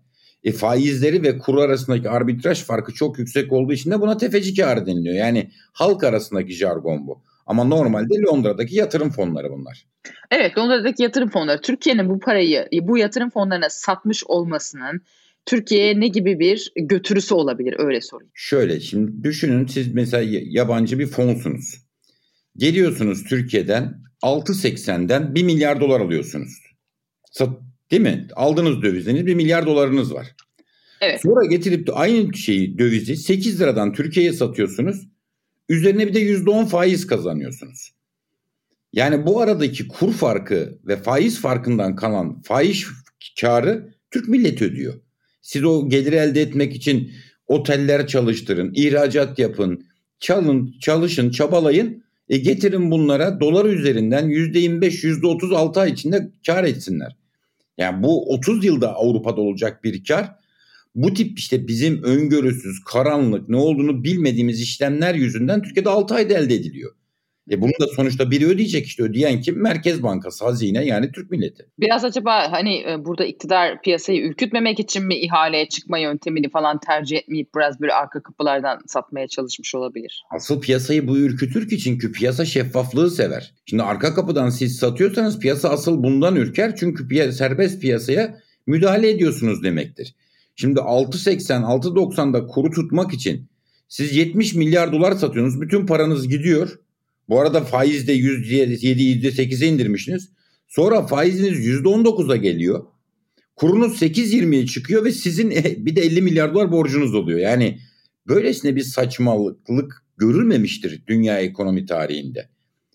E, 0.43 0.51
faizleri 0.51 1.23
ve 1.23 1.37
kur 1.37 1.57
arasındaki 1.57 2.09
arbitraj 2.09 2.63
farkı 2.63 2.93
çok 2.93 3.19
yüksek 3.19 3.51
olduğu 3.51 3.73
için 3.73 3.91
de 3.91 4.01
buna 4.01 4.17
tefeci 4.17 4.55
karı 4.55 4.85
deniliyor. 4.85 5.15
Yani 5.15 5.51
halk 5.73 6.03
arasındaki 6.03 6.53
jargon 6.53 7.07
bu. 7.07 7.21
Ama 7.45 7.63
normalde 7.63 8.13
Londra'daki 8.21 8.75
yatırım 8.75 9.09
fonları 9.09 9.49
bunlar. 9.51 9.85
Evet 10.31 10.57
Londra'daki 10.57 11.03
yatırım 11.03 11.29
fonları 11.29 11.61
Türkiye'nin 11.61 12.09
bu 12.09 12.19
parayı 12.19 12.67
bu 12.81 12.97
yatırım 12.97 13.29
fonlarına 13.29 13.69
satmış 13.69 14.23
olmasının 14.23 15.01
Türkiye'ye 15.45 15.99
ne 15.99 16.07
gibi 16.07 16.39
bir 16.39 16.71
götürüsü 16.75 17.33
olabilir 17.33 17.75
öyle 17.77 18.01
sorayım. 18.01 18.31
Şöyle 18.33 18.79
şimdi 18.79 19.23
düşünün 19.23 19.67
siz 19.67 19.93
mesela 19.93 20.41
yabancı 20.49 20.99
bir 20.99 21.07
fonsunuz. 21.07 21.75
Geliyorsunuz 22.57 23.23
Türkiye'den 23.23 24.03
6.80'den 24.23 25.35
1 25.35 25.43
milyar 25.43 25.81
dolar 25.81 25.99
alıyorsunuz. 25.99 26.49
Sat, 27.31 27.49
değil 27.91 28.01
mi? 28.01 28.27
Aldığınız 28.35 28.81
döviziniz 28.81 29.25
1 29.25 29.35
milyar 29.35 29.65
dolarınız 29.65 30.13
var. 30.13 30.35
Evet. 31.01 31.21
Sonra 31.21 31.45
getirip 31.45 31.87
de 31.87 31.91
aynı 31.91 32.33
şeyi 32.33 32.77
dövizi 32.79 33.15
8 33.15 33.61
liradan 33.61 33.93
Türkiye'ye 33.93 34.33
satıyorsunuz. 34.33 35.07
Üzerine 35.69 36.07
bir 36.07 36.13
de 36.13 36.19
%10 36.19 36.67
faiz 36.67 37.07
kazanıyorsunuz. 37.07 37.91
Yani 38.93 39.25
bu 39.25 39.41
aradaki 39.41 39.87
kur 39.87 40.13
farkı 40.13 40.79
ve 40.87 40.97
faiz 40.97 41.41
farkından 41.41 41.95
kalan 41.95 42.41
faiz 42.41 42.85
karı 43.41 43.93
Türk 44.11 44.27
milleti 44.27 44.65
ödüyor. 44.65 45.01
Siz 45.49 45.63
o 45.63 45.89
geliri 45.89 46.15
elde 46.15 46.41
etmek 46.41 46.75
için 46.75 47.11
oteller 47.47 48.07
çalıştırın, 48.07 48.71
ihracat 48.75 49.39
yapın, 49.39 49.85
çalın, 50.19 50.75
çalışın, 50.81 51.29
çabalayın. 51.29 52.03
E 52.29 52.37
getirin 52.37 52.91
bunlara 52.91 53.39
dolar 53.39 53.65
üzerinden 53.65 54.29
%25, 54.29 55.03
%30 55.03 55.55
6 55.55 55.79
ay 55.79 55.91
içinde 55.91 56.31
kar 56.45 56.63
etsinler. 56.63 57.15
Yani 57.77 58.03
bu 58.03 58.33
30 58.33 58.65
yılda 58.65 58.95
Avrupa'da 58.95 59.41
olacak 59.41 59.83
bir 59.83 60.03
kar. 60.03 60.31
Bu 60.95 61.13
tip 61.13 61.39
işte 61.39 61.67
bizim 61.67 62.03
öngörüsüz, 62.03 62.83
karanlık, 62.83 63.49
ne 63.49 63.57
olduğunu 63.57 64.03
bilmediğimiz 64.03 64.61
işlemler 64.61 65.15
yüzünden 65.15 65.61
Türkiye'de 65.61 65.89
6 65.89 66.15
ayda 66.15 66.33
elde 66.33 66.55
ediliyor. 66.55 66.91
E 67.51 67.61
bunu 67.61 67.71
da 67.81 67.87
sonuçta 67.95 68.31
biri 68.31 68.45
ödeyecek 68.47 68.85
işte 68.85 69.03
ödeyen 69.03 69.41
kim? 69.41 69.61
Merkez 69.61 70.03
Bankası, 70.03 70.45
hazine 70.45 70.85
yani 70.85 71.11
Türk 71.11 71.31
milleti. 71.31 71.65
Biraz 71.79 72.05
acaba 72.05 72.51
hani 72.51 72.85
burada 72.99 73.25
iktidar 73.25 73.81
piyasayı 73.81 74.21
ürkütmemek 74.21 74.79
için 74.79 75.05
mi 75.05 75.15
ihaleye 75.15 75.69
çıkma 75.69 75.97
yöntemini 75.97 76.49
falan 76.49 76.79
tercih 76.79 77.17
etmeyip 77.17 77.55
biraz 77.55 77.79
böyle 77.81 77.93
arka 77.93 78.23
kapılardan 78.23 78.79
satmaya 78.87 79.27
çalışmış 79.27 79.75
olabilir? 79.75 80.23
Asıl 80.31 80.61
piyasayı 80.61 81.07
bu 81.07 81.17
ürkütür 81.17 81.69
ki 81.69 81.77
çünkü 81.77 82.11
piyasa 82.11 82.45
şeffaflığı 82.45 83.11
sever. 83.11 83.53
Şimdi 83.65 83.83
arka 83.83 84.13
kapıdan 84.13 84.49
siz 84.49 84.75
satıyorsanız 84.77 85.39
piyasa 85.39 85.69
asıl 85.69 86.03
bundan 86.03 86.35
ürker 86.35 86.75
çünkü 86.75 87.03
piy- 87.07 87.31
serbest 87.31 87.81
piyasaya 87.81 88.37
müdahale 88.67 89.09
ediyorsunuz 89.09 89.63
demektir. 89.63 90.15
Şimdi 90.55 90.79
6.80 90.79 91.61
6.90'da 91.63 92.47
kuru 92.47 92.71
tutmak 92.71 93.13
için 93.13 93.49
siz 93.87 94.15
70 94.15 94.53
milyar 94.55 94.91
dolar 94.91 95.11
satıyorsunuz. 95.11 95.61
Bütün 95.61 95.85
paranız 95.85 96.27
gidiyor. 96.27 96.79
Bu 97.29 97.39
arada 97.39 97.61
faiz 97.61 98.07
de 98.07 98.15
%7 98.15 99.21
%8'e 99.21 99.67
indirmişsiniz. 99.67 100.29
Sonra 100.67 101.07
faiziniz 101.07 101.67
%19'a 101.67 102.35
geliyor. 102.35 102.85
Kurunuz 103.55 104.01
8.20'ye 104.01 104.65
çıkıyor 104.65 105.05
ve 105.05 105.11
sizin 105.11 105.49
bir 105.85 105.95
de 105.95 106.01
50 106.01 106.21
milyar 106.21 106.53
dolar 106.53 106.71
borcunuz 106.71 107.15
oluyor. 107.15 107.39
Yani 107.39 107.79
böylesine 108.27 108.75
bir 108.75 108.81
saçmalık 108.81 110.03
görülmemiştir 110.17 111.03
dünya 111.07 111.39
ekonomi 111.39 111.85
tarihinde. 111.85 112.49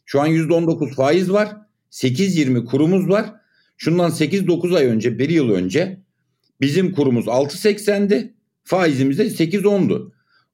Şu 0.04 0.20
an 0.20 0.28
%19 0.28 0.94
faiz 0.94 1.32
var. 1.32 1.56
8.20 1.90 2.64
kurumuz 2.64 3.08
var. 3.08 3.32
Şundan 3.76 4.10
8-9 4.10 4.76
ay 4.76 4.86
önce, 4.86 5.18
bir 5.18 5.30
yıl 5.30 5.50
önce 5.50 6.00
bizim 6.60 6.92
kurumuz 6.92 7.26
6.80'di. 7.26 8.34
Faizimiz 8.64 9.18
de 9.18 9.26
8.10'du. 9.26 10.12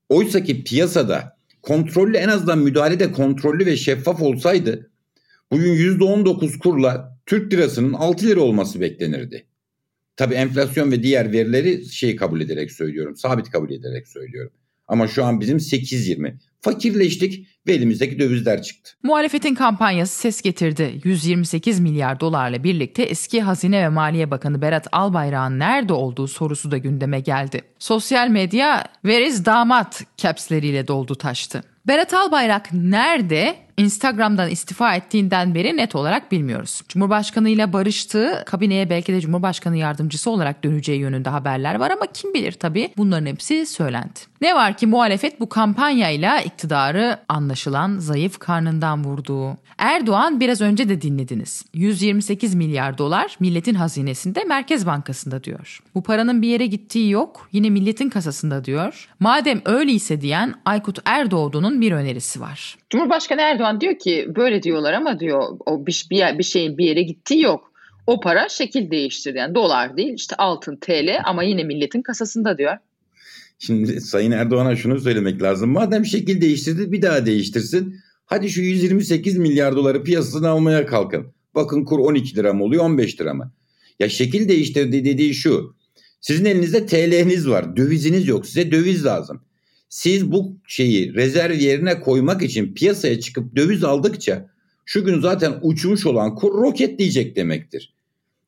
Oysa 0.08 0.44
ki 0.44 0.64
piyasada 0.64 1.39
kontrollü 1.62 2.16
en 2.16 2.28
azından 2.28 2.58
müdahale 2.58 3.00
de 3.00 3.12
kontrollü 3.12 3.66
ve 3.66 3.76
şeffaf 3.76 4.22
olsaydı 4.22 4.90
bugün 5.50 5.74
%19 5.74 6.58
kurla 6.58 7.18
Türk 7.26 7.52
lirasının 7.52 7.92
6 7.92 8.26
lira 8.26 8.40
olması 8.40 8.80
beklenirdi. 8.80 9.46
Tabii 10.16 10.34
enflasyon 10.34 10.92
ve 10.92 11.02
diğer 11.02 11.32
verileri 11.32 11.84
şey 11.84 12.16
kabul 12.16 12.40
ederek 12.40 12.72
söylüyorum. 12.72 13.16
Sabit 13.16 13.50
kabul 13.50 13.70
ederek 13.70 14.08
söylüyorum. 14.08 14.52
Ama 14.90 15.08
şu 15.08 15.24
an 15.24 15.40
bizim 15.40 15.58
8.20. 15.58 16.34
Fakirleştik 16.60 17.46
ve 17.66 17.72
elimizdeki 17.72 18.18
dövizler 18.18 18.62
çıktı. 18.62 18.90
Muhalefetin 19.02 19.54
kampanyası 19.54 20.20
ses 20.20 20.42
getirdi. 20.42 21.00
128 21.04 21.80
milyar 21.80 22.20
dolarla 22.20 22.64
birlikte 22.64 23.02
eski 23.02 23.42
Hazine 23.42 23.82
ve 23.82 23.88
Maliye 23.88 24.30
Bakanı 24.30 24.62
Berat 24.62 24.86
Albayrak'ın 24.92 25.58
nerede 25.58 25.92
olduğu 25.92 26.28
sorusu 26.28 26.70
da 26.70 26.78
gündeme 26.78 27.20
geldi. 27.20 27.62
Sosyal 27.78 28.28
medya 28.28 28.84
veriz 29.04 29.44
damat 29.44 30.02
capsleriyle 30.16 30.88
doldu 30.88 31.14
taştı. 31.14 31.62
Berat 31.86 32.14
Albayrak 32.14 32.72
nerede? 32.72 33.56
Instagram'dan 33.80 34.50
istifa 34.50 34.94
ettiğinden 34.94 35.54
beri 35.54 35.76
net 35.76 35.94
olarak 35.94 36.32
bilmiyoruz. 36.32 36.82
Cumhurbaşkanı 36.88 37.48
ile 37.48 37.72
barıştığı, 37.72 38.42
kabineye 38.46 38.90
belki 38.90 39.12
de 39.12 39.20
Cumhurbaşkanı 39.20 39.76
yardımcısı 39.76 40.30
olarak 40.30 40.64
döneceği 40.64 41.00
yönünde 41.00 41.28
haberler 41.28 41.74
var 41.74 41.90
ama 41.90 42.06
kim 42.14 42.34
bilir 42.34 42.52
tabii 42.52 42.92
bunların 42.96 43.26
hepsi 43.26 43.66
söylendi. 43.66 44.20
Ne 44.40 44.54
var 44.54 44.76
ki 44.76 44.86
muhalefet 44.86 45.40
bu 45.40 45.48
kampanyayla 45.48 46.40
iktidarı 46.40 47.18
anlaşılan 47.28 47.98
zayıf 47.98 48.38
karnından 48.38 49.04
vurdu. 49.04 49.56
Erdoğan 49.78 50.40
biraz 50.40 50.60
önce 50.60 50.88
de 50.88 51.02
dinlediniz. 51.02 51.64
128 51.74 52.54
milyar 52.54 52.98
dolar 52.98 53.36
milletin 53.40 53.74
hazinesinde 53.74 54.44
Merkez 54.44 54.86
Bankası'nda 54.86 55.44
diyor. 55.44 55.80
Bu 55.94 56.02
paranın 56.02 56.42
bir 56.42 56.48
yere 56.48 56.66
gittiği 56.66 57.10
yok 57.10 57.48
yine 57.52 57.70
milletin 57.70 58.10
kasasında 58.10 58.64
diyor. 58.64 59.08
Madem 59.20 59.60
öyleyse 59.64 60.20
diyen 60.20 60.54
Aykut 60.64 60.98
Erdoğdu'nun 61.04 61.80
bir 61.80 61.92
önerisi 61.92 62.40
var. 62.40 62.76
Cumhurbaşkanı 62.90 63.40
Erdoğan 63.40 63.69
diyor 63.80 63.98
ki 63.98 64.28
böyle 64.36 64.62
diyorlar 64.62 64.92
ama 64.92 65.20
diyor 65.20 65.42
o 65.66 65.86
bir, 65.86 66.06
bir, 66.10 66.38
bir 66.38 66.44
şeyin 66.44 66.78
bir 66.78 66.84
yere 66.84 67.02
gittiği 67.02 67.42
yok. 67.42 67.72
O 68.06 68.20
para 68.20 68.48
şekil 68.48 68.90
değiştirdi. 68.90 69.38
Yani 69.38 69.54
dolar 69.54 69.96
değil 69.96 70.14
işte 70.14 70.36
altın 70.36 70.76
TL 70.76 71.20
ama 71.24 71.42
yine 71.42 71.64
milletin 71.64 72.02
kasasında 72.02 72.58
diyor. 72.58 72.76
Şimdi 73.58 74.00
Sayın 74.00 74.30
Erdoğan'a 74.30 74.76
şunu 74.76 75.00
söylemek 75.00 75.42
lazım. 75.42 75.70
Madem 75.70 76.04
şekil 76.04 76.40
değiştirdi 76.40 76.92
bir 76.92 77.02
daha 77.02 77.26
değiştirsin. 77.26 77.96
Hadi 78.26 78.50
şu 78.50 78.60
128 78.60 79.36
milyar 79.36 79.76
doları 79.76 80.04
piyasasına 80.04 80.48
almaya 80.48 80.86
kalkın. 80.86 81.32
Bakın 81.54 81.84
kur 81.84 81.98
12 81.98 82.36
lira 82.36 82.52
mı 82.52 82.64
oluyor 82.64 82.84
15 82.84 83.20
lira 83.20 83.34
mı? 83.34 83.52
Ya 84.00 84.08
şekil 84.08 84.48
değiştirdi 84.48 85.04
dediği 85.04 85.34
şu. 85.34 85.76
Sizin 86.20 86.44
elinizde 86.44 86.86
TL'niz 86.86 87.48
var. 87.48 87.76
Döviziniz 87.76 88.28
yok. 88.28 88.46
Size 88.46 88.72
döviz 88.72 89.04
lazım. 89.04 89.42
Siz 89.90 90.32
bu 90.32 90.56
şeyi 90.66 91.14
rezerv 91.14 91.54
yerine 91.54 92.00
koymak 92.00 92.42
için 92.42 92.74
piyasaya 92.74 93.20
çıkıp 93.20 93.56
döviz 93.56 93.84
aldıkça 93.84 94.50
şu 94.84 95.04
gün 95.04 95.20
zaten 95.20 95.54
uçmuş 95.62 96.06
olan 96.06 96.34
kur 96.34 96.52
roketleyecek 96.54 97.36
demektir. 97.36 97.94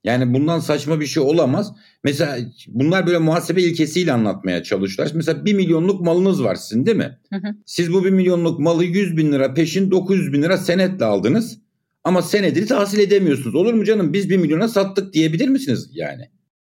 Yani 0.04 0.34
bundan 0.34 0.58
saçma 0.58 1.00
bir 1.00 1.06
şey 1.06 1.22
olamaz. 1.22 1.72
Mesela 2.04 2.38
bunlar 2.68 3.06
böyle 3.06 3.18
muhasebe 3.18 3.62
ilkesiyle 3.62 4.12
anlatmaya 4.12 4.62
çalışıyorlar. 4.62 5.16
Mesela 5.16 5.44
bir 5.44 5.54
milyonluk 5.54 6.00
malınız 6.00 6.44
var 6.44 6.54
sizin 6.54 6.86
değil 6.86 6.96
mi? 6.96 7.18
Hı 7.32 7.36
hı. 7.36 7.54
Siz 7.66 7.92
bu 7.92 8.04
bir 8.04 8.10
milyonluk 8.10 8.60
malı 8.60 8.84
100 8.84 9.16
bin 9.16 9.32
lira 9.32 9.54
peşin 9.54 9.90
900 9.90 10.32
bin 10.32 10.42
lira 10.42 10.58
senetle 10.58 11.04
aldınız. 11.04 11.58
Ama 12.04 12.22
senedini 12.22 12.66
tahsil 12.66 12.98
edemiyorsunuz. 12.98 13.54
Olur 13.54 13.74
mu 13.74 13.84
canım 13.84 14.12
biz 14.12 14.30
bir 14.30 14.36
milyona 14.36 14.68
sattık 14.68 15.12
diyebilir 15.12 15.48
misiniz 15.48 15.90
yani? 15.92 16.28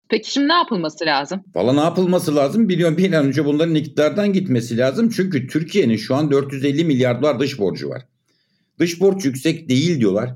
Peki 0.09 0.33
şimdi 0.33 0.49
ne 0.49 0.53
yapılması 0.53 1.05
lazım? 1.05 1.45
Valla 1.55 1.73
ne 1.73 1.81
yapılması 1.81 2.37
lazım? 2.37 2.69
Biliyorum 2.69 2.97
bir 2.97 3.13
an 3.13 3.27
önce 3.27 3.45
bunların 3.45 3.75
iktidardan 3.75 4.33
gitmesi 4.33 4.79
lazım. 4.79 5.11
Çünkü 5.11 5.47
Türkiye'nin 5.47 5.97
şu 5.97 6.15
an 6.15 6.31
450 6.31 6.85
milyar 6.85 7.23
dolar 7.23 7.41
dış 7.41 7.59
borcu 7.59 7.89
var. 7.89 8.07
Dış 8.79 9.01
borç 9.01 9.25
yüksek 9.25 9.69
değil 9.69 10.01
diyorlar. 10.01 10.35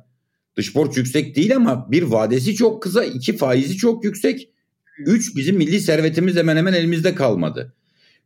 Dış 0.57 0.75
borç 0.75 0.97
yüksek 0.97 1.37
değil 1.37 1.57
ama 1.57 1.91
bir 1.91 2.03
vadesi 2.03 2.55
çok 2.55 2.83
kısa, 2.83 3.05
iki 3.05 3.37
faizi 3.37 3.77
çok 3.77 4.05
yüksek. 4.05 4.49
Üç 4.99 5.37
bizim 5.37 5.57
milli 5.57 5.81
servetimiz 5.81 6.37
hemen 6.37 6.57
hemen 6.57 6.73
elimizde 6.73 7.15
kalmadı. 7.15 7.73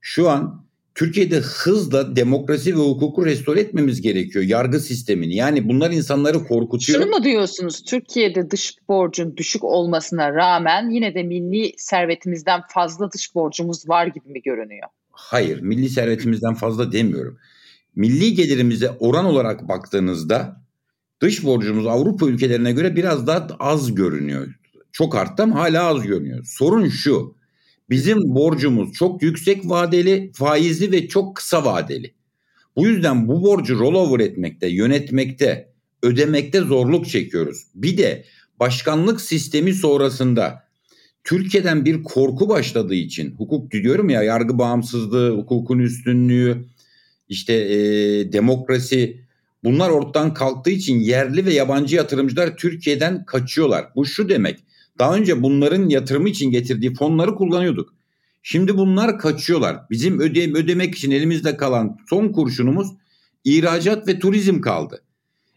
Şu 0.00 0.30
an 0.30 0.65
Türkiye'de 0.96 1.36
hızla 1.40 2.16
demokrasi 2.16 2.74
ve 2.74 2.80
hukuku 2.80 3.26
restore 3.26 3.60
etmemiz 3.60 4.00
gerekiyor. 4.00 4.44
Yargı 4.44 4.80
sistemini. 4.80 5.36
Yani 5.36 5.68
bunlar 5.68 5.90
insanları 5.90 6.44
korkutuyor. 6.44 7.02
Şunu 7.02 7.10
mu 7.10 7.24
diyorsunuz? 7.24 7.82
Türkiye'de 7.82 8.50
dış 8.50 8.74
borcun 8.88 9.36
düşük 9.36 9.64
olmasına 9.64 10.34
rağmen 10.34 10.90
yine 10.90 11.14
de 11.14 11.22
milli 11.22 11.72
servetimizden 11.76 12.60
fazla 12.68 13.12
dış 13.12 13.34
borcumuz 13.34 13.88
var 13.88 14.06
gibi 14.06 14.28
mi 14.28 14.42
görünüyor? 14.42 14.88
Hayır, 15.10 15.60
milli 15.60 15.88
servetimizden 15.88 16.54
fazla 16.54 16.92
demiyorum. 16.92 17.38
Milli 17.96 18.34
gelirimize 18.34 18.90
oran 19.00 19.24
olarak 19.24 19.68
baktığınızda 19.68 20.60
dış 21.20 21.44
borcumuz 21.44 21.86
Avrupa 21.86 22.26
ülkelerine 22.26 22.72
göre 22.72 22.96
biraz 22.96 23.26
daha 23.26 23.46
az 23.58 23.94
görünüyor. 23.94 24.46
Çok 24.92 25.14
arttı 25.14 25.42
ama 25.42 25.54
hala 25.54 25.84
az 25.84 26.02
görünüyor. 26.02 26.44
Sorun 26.44 26.88
şu. 26.88 27.36
Bizim 27.90 28.18
borcumuz 28.34 28.92
çok 28.92 29.22
yüksek 29.22 29.68
vadeli, 29.70 30.32
faizli 30.34 30.92
ve 30.92 31.08
çok 31.08 31.36
kısa 31.36 31.64
vadeli. 31.64 32.14
Bu 32.76 32.86
yüzden 32.86 33.28
bu 33.28 33.42
borcu 33.42 33.78
rollover 33.78 34.20
etmekte, 34.20 34.68
yönetmekte, 34.68 35.72
ödemekte 36.02 36.60
zorluk 36.60 37.08
çekiyoruz. 37.08 37.66
Bir 37.74 37.98
de 37.98 38.24
başkanlık 38.60 39.20
sistemi 39.20 39.74
sonrasında 39.74 40.66
Türkiye'den 41.24 41.84
bir 41.84 42.02
korku 42.02 42.48
başladığı 42.48 42.94
için 42.94 43.30
hukuk 43.30 43.70
diyorum 43.70 44.08
ya 44.08 44.22
yargı 44.22 44.58
bağımsızlığı, 44.58 45.36
hukukun 45.36 45.78
üstünlüğü, 45.78 46.64
işte 47.28 47.54
e, 47.54 48.32
demokrasi 48.32 49.26
Bunlar 49.66 49.90
ortadan 49.90 50.34
kalktığı 50.34 50.70
için 50.70 51.00
yerli 51.00 51.46
ve 51.46 51.52
yabancı 51.52 51.96
yatırımcılar 51.96 52.56
Türkiye'den 52.56 53.24
kaçıyorlar. 53.24 53.86
Bu 53.96 54.06
şu 54.06 54.28
demek. 54.28 54.58
Daha 54.98 55.16
önce 55.16 55.42
bunların 55.42 55.88
yatırımı 55.88 56.28
için 56.28 56.50
getirdiği 56.50 56.94
fonları 56.94 57.34
kullanıyorduk. 57.34 57.94
Şimdi 58.42 58.76
bunlar 58.76 59.18
kaçıyorlar. 59.18 59.80
Bizim 59.90 60.20
öde 60.20 60.52
ödemek 60.52 60.94
için 60.94 61.10
elimizde 61.10 61.56
kalan 61.56 61.98
son 62.10 62.28
kurşunumuz 62.28 62.88
ihracat 63.44 64.08
ve 64.08 64.18
turizm 64.18 64.60
kaldı. 64.60 65.02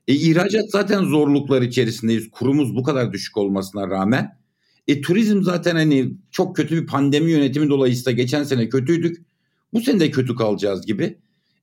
E, 0.07 0.13
ihracat 0.13 0.71
zaten 0.71 1.03
zorluklar 1.03 1.61
içerisindeyiz. 1.61 2.31
Kurumuz 2.31 2.75
bu 2.75 2.83
kadar 2.83 3.13
düşük 3.13 3.37
olmasına 3.37 3.89
rağmen. 3.89 4.37
E, 4.87 5.01
turizm 5.01 5.43
zaten 5.43 5.75
hani 5.75 6.13
çok 6.31 6.55
kötü 6.55 6.81
bir 6.81 6.87
pandemi 6.87 7.31
yönetimi 7.31 7.69
dolayısıyla 7.69 8.11
geçen 8.11 8.43
sene 8.43 8.69
kötüydük. 8.69 9.25
Bu 9.73 9.81
sene 9.81 9.99
de 9.99 10.11
kötü 10.11 10.35
kalacağız 10.35 10.85
gibi. 10.85 11.17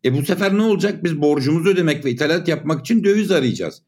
E 0.05 0.15
bu 0.15 0.25
sefer 0.25 0.57
ne 0.57 0.63
olacak? 0.63 1.05
Biz 1.05 1.21
borcumuzu 1.21 1.69
ödemek 1.69 2.05
ve 2.05 2.11
ithalat 2.11 2.49
yapmak 2.49 2.81
için 2.81 3.05
döviz 3.05 3.31
arayacağız. 3.31 3.83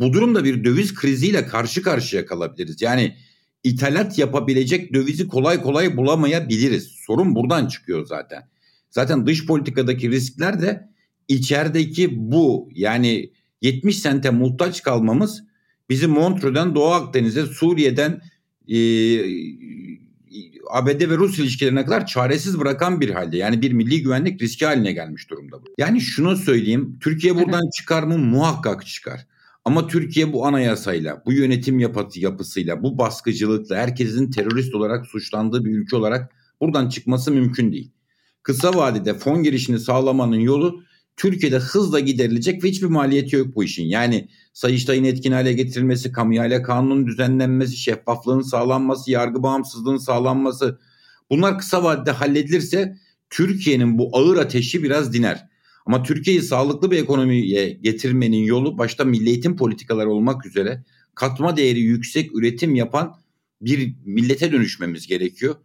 Bu 0.00 0.12
durumda 0.12 0.44
bir 0.44 0.64
döviz 0.64 0.94
kriziyle 0.94 1.46
karşı 1.46 1.82
karşıya 1.82 2.26
kalabiliriz. 2.26 2.82
Yani 2.82 3.16
ithalat 3.64 4.18
yapabilecek 4.18 4.94
dövizi 4.94 5.28
kolay 5.28 5.62
kolay 5.62 5.96
bulamayabiliriz. 5.96 6.84
Sorun 7.06 7.34
buradan 7.34 7.66
çıkıyor 7.66 8.06
zaten. 8.06 8.48
Zaten 8.90 9.26
dış 9.26 9.46
politikadaki 9.46 10.10
riskler 10.10 10.62
de 10.62 10.88
içerideki 11.28 12.10
bu 12.16 12.68
yani 12.74 13.32
70 13.62 13.98
sente 13.98 14.30
muhtaç 14.30 14.82
kalmamız 14.82 15.42
bizi 15.90 16.06
Montreux'den 16.06 16.74
Doğu 16.74 16.90
Akdeniz'e, 16.90 17.46
Suriye'den 17.46 18.20
e, 18.68 18.78
ABD 20.70 21.10
ve 21.10 21.16
Rus 21.16 21.38
ilişkilerine 21.38 21.84
kadar 21.84 22.06
çaresiz 22.06 22.58
bırakan 22.60 23.00
bir 23.00 23.10
halde. 23.10 23.36
Yani 23.36 23.62
bir 23.62 23.72
milli 23.72 24.02
güvenlik 24.02 24.42
riski 24.42 24.66
haline 24.66 24.92
gelmiş 24.92 25.30
durumda 25.30 25.62
bu. 25.62 25.74
Yani 25.78 26.00
şunu 26.00 26.36
söyleyeyim. 26.36 26.98
Türkiye 27.00 27.34
buradan 27.36 27.70
çıkar 27.78 28.02
mı? 28.02 28.18
Muhakkak 28.18 28.86
çıkar. 28.86 29.26
Ama 29.66 29.86
Türkiye 29.86 30.32
bu 30.32 30.46
anayasayla, 30.46 31.22
bu 31.26 31.32
yönetim 31.32 31.78
yapısı, 31.78 32.20
yapısıyla, 32.20 32.82
bu 32.82 32.98
baskıcılıkla 32.98 33.76
herkesin 33.76 34.30
terörist 34.30 34.74
olarak 34.74 35.06
suçlandığı 35.06 35.64
bir 35.64 35.70
ülke 35.70 35.96
olarak 35.96 36.32
buradan 36.60 36.88
çıkması 36.88 37.30
mümkün 37.30 37.72
değil. 37.72 37.90
Kısa 38.42 38.74
vadede 38.74 39.14
fon 39.14 39.42
girişini 39.42 39.78
sağlamanın 39.78 40.40
yolu 40.40 40.82
Türkiye'de 41.16 41.58
hızla 41.58 42.00
giderilecek 42.00 42.64
ve 42.64 42.68
hiçbir 42.68 42.86
maliyeti 42.86 43.36
yok 43.36 43.56
bu 43.56 43.64
işin. 43.64 43.84
Yani 43.84 44.28
Sayıştay'ın 44.52 45.04
etkin 45.04 45.32
hale 45.32 45.52
getirilmesi, 45.52 46.12
kamu 46.12 46.34
ihale 46.34 46.62
kanunun 46.62 47.06
düzenlenmesi, 47.06 47.76
şeffaflığın 47.76 48.42
sağlanması, 48.42 49.10
yargı 49.10 49.42
bağımsızlığının 49.42 49.98
sağlanması 49.98 50.78
bunlar 51.30 51.58
kısa 51.58 51.84
vadede 51.84 52.10
halledilirse 52.10 52.96
Türkiye'nin 53.30 53.98
bu 53.98 54.10
ağır 54.12 54.36
ateşi 54.36 54.82
biraz 54.82 55.12
diner. 55.12 55.48
Ama 55.86 56.02
Türkiye'yi 56.02 56.42
sağlıklı 56.42 56.90
bir 56.90 57.02
ekonomiye 57.02 57.70
getirmenin 57.70 58.44
yolu 58.44 58.78
başta 58.78 59.04
milli 59.04 59.28
eğitim 59.28 59.56
politikaları 59.56 60.10
olmak 60.10 60.46
üzere 60.46 60.84
katma 61.14 61.56
değeri 61.56 61.80
yüksek 61.80 62.36
üretim 62.36 62.74
yapan 62.74 63.16
bir 63.60 63.94
millete 64.04 64.52
dönüşmemiz 64.52 65.06
gerekiyor 65.06 65.56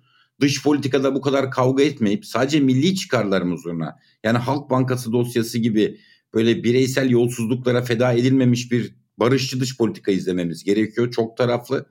dış 0.42 0.64
politikada 0.64 1.16
bu 1.16 1.22
kadar 1.22 1.52
kavga 1.52 1.84
etmeyip 1.84 2.26
sadece 2.26 2.60
milli 2.60 2.96
çıkarlarımız 2.96 3.66
uğruna 3.66 4.00
yani 4.24 4.38
Halk 4.38 4.70
Bankası 4.70 5.12
dosyası 5.12 5.58
gibi 5.58 5.98
böyle 6.34 6.64
bireysel 6.64 7.10
yolsuzluklara 7.10 7.82
feda 7.82 8.14
edilmemiş 8.14 8.72
bir 8.72 8.96
barışçı 9.18 9.60
dış 9.60 9.78
politika 9.78 10.12
izlememiz 10.12 10.64
gerekiyor. 10.64 11.12
Çok 11.12 11.38
taraflı. 11.38 11.86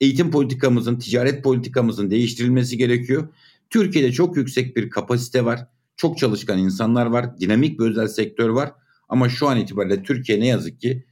Eğitim 0.00 0.30
politikamızın, 0.30 0.98
ticaret 0.98 1.44
politikamızın 1.44 2.10
değiştirilmesi 2.10 2.76
gerekiyor. 2.78 3.28
Türkiye'de 3.70 4.12
çok 4.12 4.36
yüksek 4.36 4.76
bir 4.76 4.90
kapasite 4.90 5.44
var. 5.44 5.66
Çok 5.96 6.18
çalışkan 6.18 6.58
insanlar 6.58 7.06
var. 7.06 7.40
Dinamik 7.40 7.80
bir 7.80 7.84
özel 7.84 8.08
sektör 8.08 8.48
var. 8.48 8.72
Ama 9.08 9.28
şu 9.28 9.48
an 9.48 9.58
itibariyle 9.58 10.02
Türkiye 10.02 10.40
ne 10.40 10.46
yazık 10.46 10.80
ki 10.80 11.04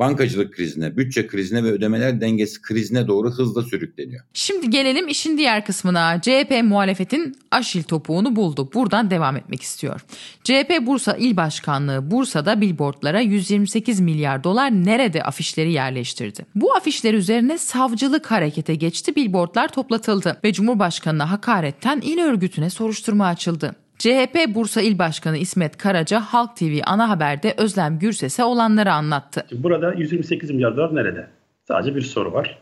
bankacılık 0.00 0.54
krizine, 0.54 0.96
bütçe 0.96 1.26
krizine 1.26 1.64
ve 1.64 1.72
ödemeler 1.72 2.20
dengesi 2.20 2.62
krizine 2.62 3.06
doğru 3.06 3.30
hızla 3.30 3.62
sürükleniyor. 3.62 4.24
Şimdi 4.34 4.70
gelelim 4.70 5.08
işin 5.08 5.38
diğer 5.38 5.66
kısmına. 5.66 6.20
CHP 6.20 6.60
muhalefetin 6.62 7.36
aşil 7.50 7.82
topuğunu 7.82 8.36
buldu. 8.36 8.70
Buradan 8.74 9.10
devam 9.10 9.36
etmek 9.36 9.62
istiyor. 9.62 10.00
CHP 10.44 10.86
Bursa 10.86 11.16
İl 11.16 11.36
Başkanlığı 11.36 12.10
Bursa'da 12.10 12.60
billboardlara 12.60 13.20
128 13.20 14.00
milyar 14.00 14.44
dolar 14.44 14.70
nerede 14.70 15.22
afişleri 15.22 15.72
yerleştirdi. 15.72 16.46
Bu 16.54 16.74
afişler 16.74 17.14
üzerine 17.14 17.58
savcılık 17.58 18.30
harekete 18.30 18.74
geçti. 18.74 19.16
Billboardlar 19.16 19.72
toplatıldı 19.72 20.40
ve 20.44 20.52
Cumhurbaşkanı'na 20.52 21.30
hakaretten 21.30 22.00
il 22.00 22.18
örgütüne 22.18 22.70
soruşturma 22.70 23.26
açıldı. 23.26 23.76
CHP 24.00 24.54
Bursa 24.54 24.82
İl 24.82 24.98
Başkanı 24.98 25.36
İsmet 25.36 25.76
Karaca 25.76 26.20
Halk 26.20 26.56
TV 26.56 26.80
ana 26.86 27.08
haberde 27.08 27.54
Özlem 27.58 27.98
Gürses'e 27.98 28.44
olanları 28.44 28.92
anlattı. 28.92 29.46
Burada 29.52 29.92
128 29.92 30.50
milyar 30.50 30.76
dolar 30.76 30.94
nerede? 30.94 31.26
Sadece 31.68 31.96
bir 31.96 32.00
soru 32.00 32.32
var. 32.32 32.58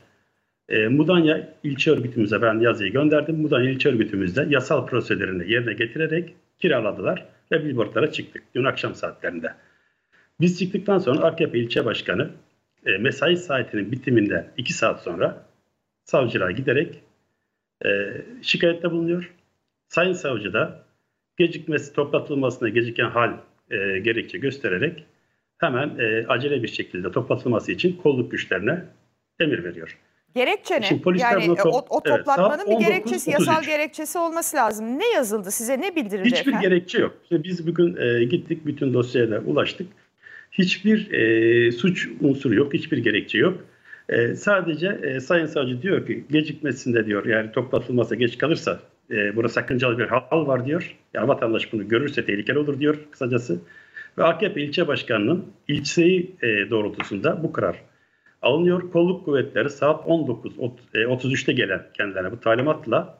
E, 0.68 0.88
Mudanya 0.88 1.54
ilçe 1.62 1.90
örgütümüze 1.90 2.42
ben 2.42 2.58
yazıyı 2.60 2.92
gönderdim. 2.92 3.40
Mudanya 3.40 3.70
ilçe 3.70 3.88
örgütümüzde 3.88 4.46
yasal 4.48 4.86
prosedürünü 4.86 5.52
yerine 5.52 5.72
getirerek 5.72 6.34
kiraladılar 6.58 7.26
ve 7.52 7.64
billboardlara 7.64 8.12
çıktık 8.12 8.42
dün 8.54 8.64
akşam 8.64 8.94
saatlerinde. 8.94 9.52
Biz 10.40 10.58
çıktıktan 10.58 10.98
sonra 10.98 11.26
AKP 11.26 11.58
ilçe 11.58 11.84
başkanı 11.84 12.30
e, 12.86 12.98
mesai 12.98 13.36
saatinin 13.36 13.92
bitiminden 13.92 14.46
2 14.56 14.72
saat 14.72 15.02
sonra 15.02 15.42
savcılığa 16.04 16.50
giderek 16.50 17.00
e, 17.84 17.88
şikayette 18.42 18.90
bulunuyor. 18.90 19.34
Sayın 19.88 20.12
savcı 20.12 20.52
da 20.52 20.87
gecikmesi 21.38 21.92
toplatılmasına 21.92 22.68
geciken 22.68 23.10
hal 23.10 23.32
e, 23.70 23.98
gerekçe 23.98 24.38
göstererek 24.38 25.04
hemen 25.58 25.98
e, 25.98 26.26
acele 26.28 26.62
bir 26.62 26.68
şekilde 26.68 27.12
toplatılması 27.12 27.72
için 27.72 27.96
kolluk 28.02 28.30
güçlerine 28.30 28.84
emir 29.40 29.64
veriyor. 29.64 29.98
Gerekçe 30.34 30.80
ne? 30.80 30.82
Şimdi 30.82 31.02
polisler 31.02 31.40
yani 31.40 31.56
top- 31.56 31.74
o, 31.74 31.96
o 31.96 32.00
Evet, 32.04 32.18
toplatmanın 32.18 32.64
saat 32.64 32.80
bir 32.80 32.86
gerekçesi, 32.86 33.30
yasal 33.30 33.62
19.33. 33.62 33.66
gerekçesi 33.66 34.18
olması 34.18 34.56
lazım. 34.56 34.98
Ne 34.98 35.08
yazıldı 35.08 35.50
size? 35.50 35.80
Ne 35.80 35.96
bildirildi 35.96 36.26
Hiçbir 36.28 36.40
efendim? 36.40 36.60
gerekçe 36.60 36.98
yok. 36.98 37.14
İşte 37.22 37.44
biz 37.44 37.66
bugün 37.66 37.96
e, 37.96 38.24
gittik 38.24 38.66
bütün 38.66 38.94
dosyaya 38.94 39.40
ulaştık. 39.40 39.86
Hiçbir 40.52 41.10
e, 41.12 41.72
suç 41.72 42.08
unsuru 42.20 42.54
yok, 42.54 42.74
hiçbir 42.74 42.98
gerekçe 42.98 43.38
yok. 43.38 43.64
E, 44.08 44.34
sadece 44.34 45.00
e, 45.02 45.20
Sayın 45.20 45.46
Savcı 45.46 45.82
diyor 45.82 46.06
ki 46.06 46.24
gecikmesinde 46.30 47.06
diyor 47.06 47.26
yani 47.26 47.52
toplatılmasa 47.52 48.14
geç 48.14 48.38
kalırsa 48.38 48.80
e, 49.10 49.36
burada 49.36 49.48
sakıncalı 49.48 49.98
bir 49.98 50.06
hal 50.06 50.46
var 50.46 50.66
diyor. 50.66 50.96
Yani 51.14 51.28
vatandaş 51.28 51.72
bunu 51.72 51.88
görürse 51.88 52.24
tehlikeli 52.24 52.58
olur 52.58 52.80
diyor 52.80 52.98
kısacası. 53.10 53.60
Ve 54.18 54.24
AKP 54.24 54.62
ilçe 54.62 54.88
başkanının 54.88 55.46
ilçeyi 55.68 56.36
e, 56.42 56.70
doğrultusunda 56.70 57.42
bu 57.42 57.52
karar 57.52 57.76
alınıyor. 58.42 58.90
Kolluk 58.92 59.24
kuvvetleri 59.24 59.70
saat 59.70 60.06
19.33'te 60.06 61.52
gelen 61.52 61.82
kendilerine 61.94 62.32
bu 62.32 62.40
talimatla 62.40 63.18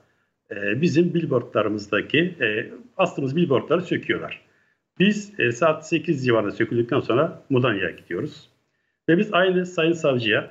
e, 0.50 0.80
bizim 0.80 1.14
billboardlarımızdaki 1.14 2.34
e, 2.40 2.70
astığımız 2.96 3.36
billboardları 3.36 3.82
söküyorlar. 3.82 4.40
Biz 4.98 5.40
e, 5.40 5.52
saat 5.52 5.88
8 5.88 6.24
civarında 6.24 6.50
söküldükten 6.50 7.00
sonra 7.00 7.42
Mudanya'ya 7.50 7.90
gidiyoruz. 7.90 8.48
Ve 9.08 9.18
biz 9.18 9.34
aynı 9.34 9.66
Sayın 9.66 9.92
Savcı'ya 9.92 10.50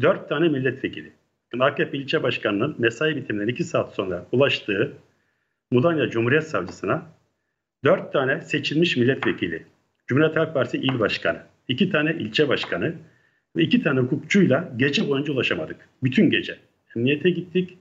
4 0.00 0.28
tane 0.28 0.48
milletvekili, 0.48 1.12
yani 1.54 1.64
AKP 1.64 1.98
ilçe 1.98 2.22
başkanının 2.22 2.74
mesai 2.78 3.16
bitiminden 3.16 3.48
2 3.48 3.64
saat 3.64 3.94
sonra 3.94 4.26
ulaştığı 4.32 4.92
Mudanya 5.70 6.10
Cumhuriyet 6.10 6.44
Savcısına 6.44 7.06
4 7.84 8.12
tane 8.12 8.40
seçilmiş 8.40 8.96
milletvekili, 8.96 9.62
Cumhuriyet 10.06 10.36
Halk 10.36 10.54
Partisi 10.54 10.78
il 10.78 10.98
başkanı, 10.98 11.38
2 11.68 11.90
tane 11.90 12.12
ilçe 12.12 12.48
başkanı 12.48 12.94
ve 13.56 13.62
2 13.62 13.82
tane 13.82 14.00
hukukçuyla 14.00 14.72
gece 14.76 15.08
boyunca 15.08 15.32
ulaşamadık. 15.32 15.76
Bütün 16.02 16.30
gece. 16.30 16.56
Emniyete 16.96 17.30
gittik, 17.30 17.78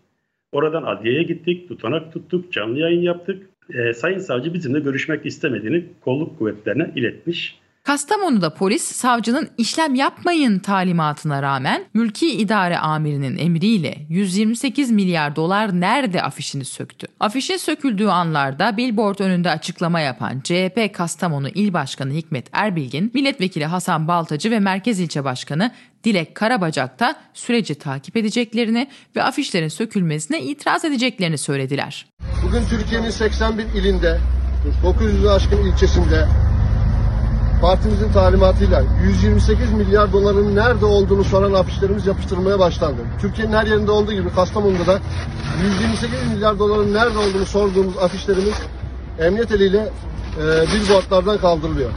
oradan 0.51 0.83
adliyeye 0.83 1.23
gittik, 1.23 1.67
tutanak 1.67 2.13
tuttuk, 2.13 2.51
canlı 2.53 2.79
yayın 2.79 3.01
yaptık. 3.01 3.49
Ee, 3.73 3.93
Sayın 3.93 4.19
Savcı 4.19 4.53
bizimle 4.53 4.79
görüşmek 4.79 5.25
istemediğini 5.25 5.85
kolluk 6.01 6.39
kuvvetlerine 6.39 6.91
iletmiş. 6.95 7.59
Kastamonu'da 7.83 8.53
polis 8.53 8.83
savcının 8.83 9.49
işlem 9.57 9.95
yapmayın 9.95 10.59
talimatına 10.59 11.41
rağmen 11.41 11.85
mülki 11.93 12.31
idare 12.31 12.77
amirinin 12.77 13.37
emriyle 13.37 13.97
128 14.09 14.91
milyar 14.91 15.35
dolar 15.35 15.81
nerede 15.81 16.23
afişini 16.23 16.65
söktü. 16.65 17.07
Afişin 17.19 17.57
söküldüğü 17.57 18.07
anlarda 18.07 18.77
billboard 18.77 19.19
önünde 19.19 19.49
açıklama 19.49 19.99
yapan 19.99 20.39
CHP 20.39 20.93
Kastamonu 20.93 21.49
İl 21.49 21.73
Başkanı 21.73 22.13
Hikmet 22.13 22.47
Erbilgin, 22.51 23.11
Milletvekili 23.13 23.65
Hasan 23.65 24.07
Baltacı 24.07 24.51
ve 24.51 24.59
Merkez 24.59 24.99
İlçe 24.99 25.23
Başkanı 25.23 25.71
Dilek 26.03 26.35
Karabacak 26.35 26.99
da 26.99 27.15
süreci 27.33 27.75
takip 27.75 28.17
edeceklerini 28.17 28.87
ve 29.15 29.23
afişlerin 29.23 29.67
sökülmesine 29.67 30.41
itiraz 30.41 30.85
edeceklerini 30.85 31.37
söylediler. 31.37 32.05
Bugün 32.47 32.65
Türkiye'nin 32.69 33.09
81 33.09 33.63
ilinde, 33.63 34.19
900'ü 34.83 35.29
aşkın 35.29 35.65
ilçesinde 35.65 36.27
partimizin 37.63 38.11
talimatıyla 38.11 38.83
128 39.05 39.73
milyar 39.73 40.13
doların 40.13 40.55
nerede 40.55 40.85
olduğunu 40.85 41.23
soran 41.23 41.53
afişlerimiz 41.53 42.07
yapıştırılmaya 42.07 42.59
başlandı. 42.59 43.01
Türkiye'nin 43.21 43.53
her 43.53 43.65
yerinde 43.65 43.91
olduğu 43.91 44.11
gibi 44.11 44.29
Kastamonu'da 44.35 44.87
da 44.87 44.99
128 45.63 46.33
milyar 46.33 46.59
doların 46.59 46.93
nerede 46.93 47.17
olduğunu 47.17 47.45
sorduğumuz 47.45 47.97
afişlerimiz 47.97 48.53
emniyet 49.19 49.51
eliyle 49.51 49.89
e, 50.37 50.43
billboardlardan 50.43 51.37
kaldırılıyor. 51.37 51.89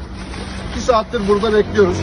İki 0.73 0.81
saattir 0.81 1.29
burada 1.29 1.53
bekliyoruz. 1.53 1.97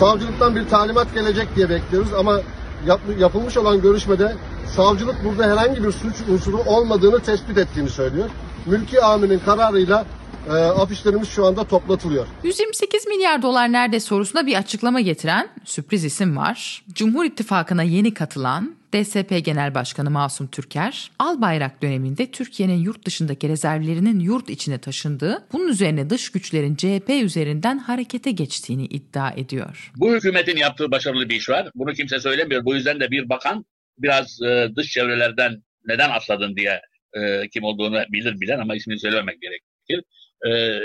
Savcılıktan 0.00 0.56
bir 0.56 0.68
talimat 0.68 1.14
gelecek 1.14 1.56
diye 1.56 1.70
bekliyoruz 1.70 2.14
ama 2.18 2.40
yap- 2.86 3.18
yapılmış 3.18 3.56
olan 3.56 3.80
görüşmede 3.82 4.32
savcılık 4.76 5.24
burada 5.24 5.44
herhangi 5.44 5.84
bir 5.84 5.92
suç 5.92 6.14
unsuru 6.32 6.58
olmadığını 6.66 7.20
tespit 7.20 7.58
ettiğini 7.58 7.88
söylüyor. 7.88 8.28
Mülki 8.66 9.02
amirinin 9.02 9.38
kararıyla 9.38 10.04
e, 10.48 10.52
afişlerimiz 10.52 11.28
şu 11.28 11.44
anda 11.44 11.64
toplatılıyor. 11.64 12.26
128 12.42 13.06
milyar 13.06 13.42
dolar 13.42 13.72
nerede 13.72 14.00
sorusuna 14.00 14.46
bir 14.46 14.54
açıklama 14.54 15.00
getiren 15.00 15.48
sürpriz 15.64 16.04
isim 16.04 16.36
var. 16.36 16.84
Cumhur 16.92 17.24
İttifakı'na 17.24 17.82
yeni 17.82 18.14
katılan 18.14 18.76
DSP 18.94 19.44
Genel 19.44 19.74
Başkanı 19.74 20.10
Masum 20.10 20.46
Türker, 20.46 21.10
Albayrak 21.18 21.82
döneminde 21.82 22.30
Türkiye'nin 22.30 22.78
yurt 22.78 23.06
dışındaki 23.06 23.48
rezervlerinin 23.48 24.20
yurt 24.20 24.50
içine 24.50 24.78
taşındığı, 24.78 25.46
bunun 25.52 25.68
üzerine 25.68 26.10
dış 26.10 26.32
güçlerin 26.32 26.76
CHP 26.76 27.10
üzerinden 27.10 27.78
harekete 27.78 28.30
geçtiğini 28.30 28.84
iddia 28.84 29.30
ediyor. 29.30 29.92
Bu 29.96 30.14
hükümetin 30.14 30.56
yaptığı 30.56 30.90
başarılı 30.90 31.28
bir 31.28 31.36
iş 31.36 31.48
var. 31.48 31.70
Bunu 31.74 31.92
kimse 31.92 32.20
söylemiyor. 32.20 32.64
Bu 32.64 32.74
yüzden 32.74 33.00
de 33.00 33.10
bir 33.10 33.28
bakan 33.28 33.64
biraz 33.98 34.42
e, 34.42 34.68
dış 34.76 34.90
çevrelerden 34.90 35.62
neden 35.86 36.10
atladın 36.10 36.56
diye 36.56 36.80
e, 37.14 37.48
kim 37.48 37.64
olduğunu 37.64 38.04
bilir 38.12 38.40
bilen 38.40 38.58
ama 38.58 38.76
ismini 38.76 39.00
söylememek 39.00 39.42
gerekir. 39.42 40.02
E, 40.48 40.80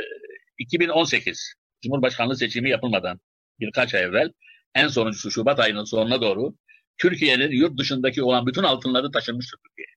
2018 0.58 1.54
Cumhurbaşkanlığı 1.82 2.36
seçimi 2.38 2.70
yapılmadan 2.70 3.20
birkaç 3.60 3.94
ay 3.94 4.04
evvel 4.04 4.32
en 4.76 4.88
sonuncusu 4.88 5.32
Şubat 5.32 5.60
ayının 5.60 5.84
sonuna 5.84 6.22
doğru 6.22 6.56
Türkiye'nin 6.98 7.52
yurt 7.52 7.78
dışındaki 7.78 8.24
olan 8.24 8.48
bütün 8.48 8.64
altınları 8.64 9.12
taşınmıştır 9.12 9.58
Türkiye'ye. 9.58 9.96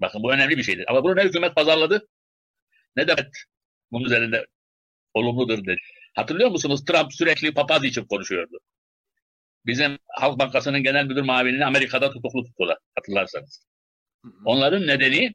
Bakın 0.00 0.22
bu 0.22 0.32
önemli 0.32 0.56
bir 0.58 0.62
şeydir. 0.62 0.84
Ama 0.90 1.04
bunu 1.04 1.16
ne 1.16 1.24
hükümet 1.24 1.54
pazarladı 1.54 2.08
ne 2.96 3.08
de 3.08 3.30
bunun 3.92 4.04
üzerinde 4.04 4.46
olumludur 5.14 5.58
dedi. 5.58 5.76
Hatırlıyor 6.14 6.50
musunuz? 6.50 6.84
Trump 6.84 7.14
sürekli 7.14 7.54
papaz 7.54 7.84
için 7.84 8.04
konuşuyordu. 8.04 8.58
Bizim 9.66 9.98
Halk 10.08 10.38
Bankası'nın 10.38 10.82
genel 10.82 11.04
müdür 11.06 11.22
muavinini 11.22 11.66
Amerika'da 11.66 12.12
tutuklu 12.12 12.44
tuttular 12.44 12.78
hatırlarsanız. 12.94 13.66
Onların 14.44 14.86
nedeni 14.86 15.34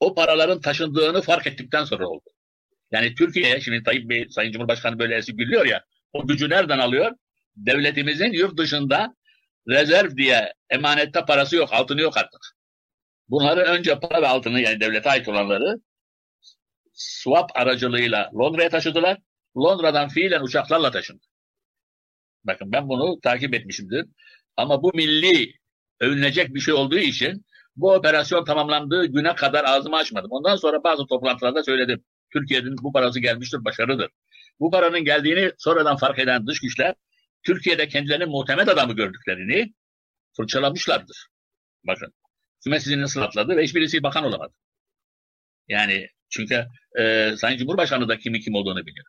o 0.00 0.14
paraların 0.14 0.60
taşındığını 0.60 1.22
fark 1.22 1.46
ettikten 1.46 1.84
sonra 1.84 2.08
oldu. 2.08 2.24
Yani 2.90 3.14
Türkiye, 3.14 3.60
şimdi 3.60 3.82
Tayyip 3.82 4.10
Bey, 4.10 4.26
Sayın 4.30 4.52
Cumhurbaşkanı 4.52 4.98
böyle 4.98 5.16
esip 5.16 5.38
gülüyor 5.38 5.66
ya, 5.66 5.84
o 6.12 6.26
gücü 6.26 6.50
nereden 6.50 6.78
alıyor? 6.78 7.12
Devletimizin 7.56 8.32
yurt 8.32 8.58
dışında 8.58 9.14
rezerv 9.68 10.16
diye 10.16 10.52
emanette 10.70 11.24
parası 11.24 11.56
yok, 11.56 11.72
altını 11.72 12.00
yok 12.00 12.16
artık. 12.16 12.40
Bunları 13.28 13.60
önce 13.60 14.00
para 14.00 14.22
ve 14.22 14.28
altını 14.28 14.60
yani 14.60 14.80
devlete 14.80 15.10
ait 15.10 15.28
olanları 15.28 15.76
swap 16.92 17.50
aracılığıyla 17.54 18.30
Londra'ya 18.34 18.68
taşıdılar. 18.68 19.18
Londra'dan 19.56 20.08
fiilen 20.08 20.42
uçaklarla 20.42 20.90
taşındı. 20.90 21.26
Bakın 22.44 22.72
ben 22.72 22.88
bunu 22.88 23.20
takip 23.20 23.54
etmişimdir. 23.54 24.06
Ama 24.56 24.82
bu 24.82 24.92
milli 24.94 25.52
övünecek 26.00 26.54
bir 26.54 26.60
şey 26.60 26.74
olduğu 26.74 26.98
için 26.98 27.44
bu 27.80 27.92
operasyon 27.92 28.44
tamamlandığı 28.44 29.06
güne 29.06 29.34
kadar 29.34 29.64
ağzımı 29.64 29.96
açmadım. 29.96 30.30
Ondan 30.30 30.56
sonra 30.56 30.84
bazı 30.84 31.06
toplantılarda 31.06 31.62
söyledim. 31.62 32.04
Türkiye'nin 32.32 32.76
bu 32.82 32.92
parası 32.92 33.20
gelmiştir, 33.20 33.64
başarıdır. 33.64 34.10
Bu 34.60 34.70
paranın 34.70 35.04
geldiğini 35.04 35.52
sonradan 35.58 35.96
fark 35.96 36.18
eden 36.18 36.46
dış 36.46 36.60
güçler 36.60 36.94
Türkiye'de 37.42 37.88
kendilerinin 37.88 38.28
muhtemet 38.28 38.68
adamı 38.68 38.92
gördüklerini 38.92 39.74
fırçalamışlardır. 40.36 41.26
Bakın. 41.86 42.12
Hükümet 42.60 42.82
sizi 42.82 43.00
nasıl 43.00 43.20
atladı 43.20 43.56
ve 43.56 43.64
hiçbirisi 43.64 44.02
bakan 44.02 44.24
olamadı. 44.24 44.52
Yani 45.68 46.08
çünkü 46.30 46.66
e, 46.98 47.32
Sayın 47.36 47.58
Cumhurbaşkanı 47.58 48.08
da 48.08 48.18
kimi 48.18 48.40
kim 48.40 48.54
olduğunu 48.54 48.86
biliyor. 48.86 49.06